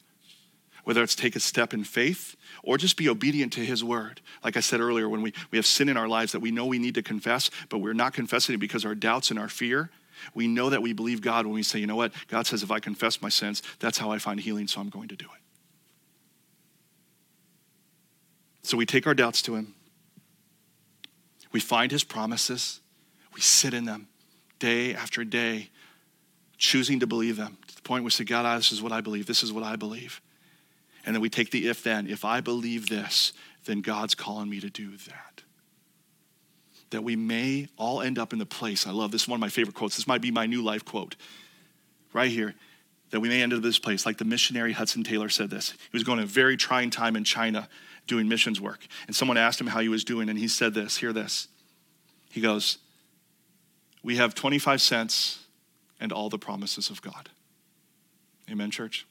Whether 0.85 1.03
it's 1.03 1.15
take 1.15 1.37
a 1.37 1.41
step 1.41 1.73
in 1.73 1.85
faith 1.85 2.35
or 2.63 2.77
just 2.77 2.97
be 2.97 3.09
obedient 3.09 3.53
to 3.55 3.65
his 3.65 3.85
word. 3.85 4.21
Like 4.45 4.57
I 4.57 4.61
said 4.61 4.81
earlier, 4.81 5.09
when 5.09 5.23
we, 5.23 5.33
we 5.51 5.57
have 5.57 5.65
sin 5.65 5.89
in 5.89 5.97
our 5.97 6.09
lives 6.09 6.33
that 6.33 6.41
we 6.41 6.51
know 6.51 6.67
we 6.67 6.81
need 6.81 6.97
to 6.97 7.03
confess, 7.03 7.51
but 7.69 7.79
we're 7.79 7.93
not 7.93 8.13
confessing 8.13 8.57
it 8.57 8.59
because 8.59 8.85
our 8.85 8.97
doubts 8.97 9.31
and 9.31 9.39
our 9.39 9.49
fear 9.49 9.91
we 10.35 10.49
know 10.49 10.71
that 10.71 10.83
we 10.83 10.93
believe 10.93 11.21
God 11.21 11.47
when 11.47 11.55
we 11.55 11.63
say, 11.63 11.79
you 11.79 11.87
know 11.87 11.97
what? 11.97 12.13
God 12.29 12.47
says, 12.47 12.63
if 12.63 12.71
I 12.71 12.81
confess 12.81 13.21
my 13.23 13.29
sins, 13.29 13.63
that's 13.79 13.99
how 13.99 14.11
I 14.11 14.19
find 14.19 14.41
healing, 14.41 14.69
so 14.69 14.81
I'm 14.81 14.91
going 14.91 15.09
to 15.09 15.17
do 15.17 15.27
it. 15.27 15.41
So 18.63 18.77
we 18.77 18.87
take 18.87 19.07
our 19.07 19.15
doubts 19.15 19.43
to 19.43 19.57
Him. 19.57 19.75
We 21.51 21.61
find 21.61 21.91
His 21.91 22.05
promises. 22.05 22.81
We 23.35 23.41
sit 23.41 23.75
in 23.75 23.85
them 23.85 24.09
day 24.59 24.95
after 24.95 25.25
day, 25.25 25.71
choosing 26.57 27.01
to 27.01 27.07
believe 27.07 27.37
them 27.37 27.59
to 27.67 27.75
the 27.75 27.83
point 27.83 28.03
where 28.03 28.07
we 28.07 28.11
say, 28.13 28.25
God, 28.25 28.59
this 28.59 28.71
is 28.71 28.81
what 28.81 28.93
I 28.93 29.01
believe. 29.01 29.27
This 29.27 29.43
is 29.43 29.53
what 29.53 29.65
I 29.65 29.75
believe. 29.77 30.21
And 31.05 31.15
then 31.15 31.21
we 31.21 31.29
take 31.29 31.51
the 31.51 31.69
if 31.69 31.83
then. 31.83 32.07
If 32.07 32.25
I 32.25 32.41
believe 32.41 32.89
this, 32.89 33.33
then 33.65 33.81
God's 33.81 34.15
calling 34.15 34.49
me 34.49 34.61
to 34.61 34.71
do 34.71 34.97
that. 34.97 35.32
That 36.93 37.03
we 37.03 37.17
may 37.17 37.69
all 37.77 38.01
end 38.01 38.19
up 38.19 38.33
in 38.33 38.39
the 38.39 38.47
place. 38.47 38.87
I 38.87 38.91
love 38.93 39.11
this 39.11 39.29
one 39.29 39.37
of 39.37 39.41
my 39.41 39.49
favorite 39.49 39.75
quotes. 39.75 39.97
This 39.97 40.07
might 40.07 40.23
be 40.23 40.31
my 40.31 40.47
new 40.47 40.63
life 40.63 40.85
quote 40.85 41.17
right 42.13 42.31
here 42.31 42.55
that 43.11 43.21
we 43.21 43.29
may 43.29 43.43
end 43.43 43.53
up 43.53 43.59
in 43.59 43.63
this 43.63 43.79
place. 43.79 44.07
Like 44.07 44.19
the 44.19 44.25
missionary 44.25 44.73
Hudson 44.73 45.05
Taylor 45.05 45.29
said 45.29 45.51
this. 45.51 45.73
He 45.73 45.77
was 45.93 46.05
going 46.05 46.19
a 46.19 46.27
very 46.27 46.57
trying 46.57 46.91
time 46.91 47.15
in 47.15 47.25
China 47.25 47.69
doing 48.07 48.29
missions 48.29 48.61
work. 48.61 48.87
And 49.07 49.15
someone 49.15 49.37
asked 49.37 49.61
him 49.61 49.67
how 49.69 49.81
he 49.81 49.89
was 49.89 50.05
doing, 50.05 50.29
and 50.29 50.39
he 50.39 50.49
said 50.49 50.75
this 50.75 50.97
hear 50.97 51.13
this. 51.13 51.49
He 52.31 52.41
goes, 52.41 52.79
We 54.03 54.17
have 54.17 54.35
25 54.35 54.81
cents 54.81 55.45
and 56.01 56.11
all 56.11 56.29
the 56.29 56.39
promises 56.39 56.91
of 56.91 57.03
God. 57.03 57.29
Amen, 58.51 58.71
church? 58.71 59.07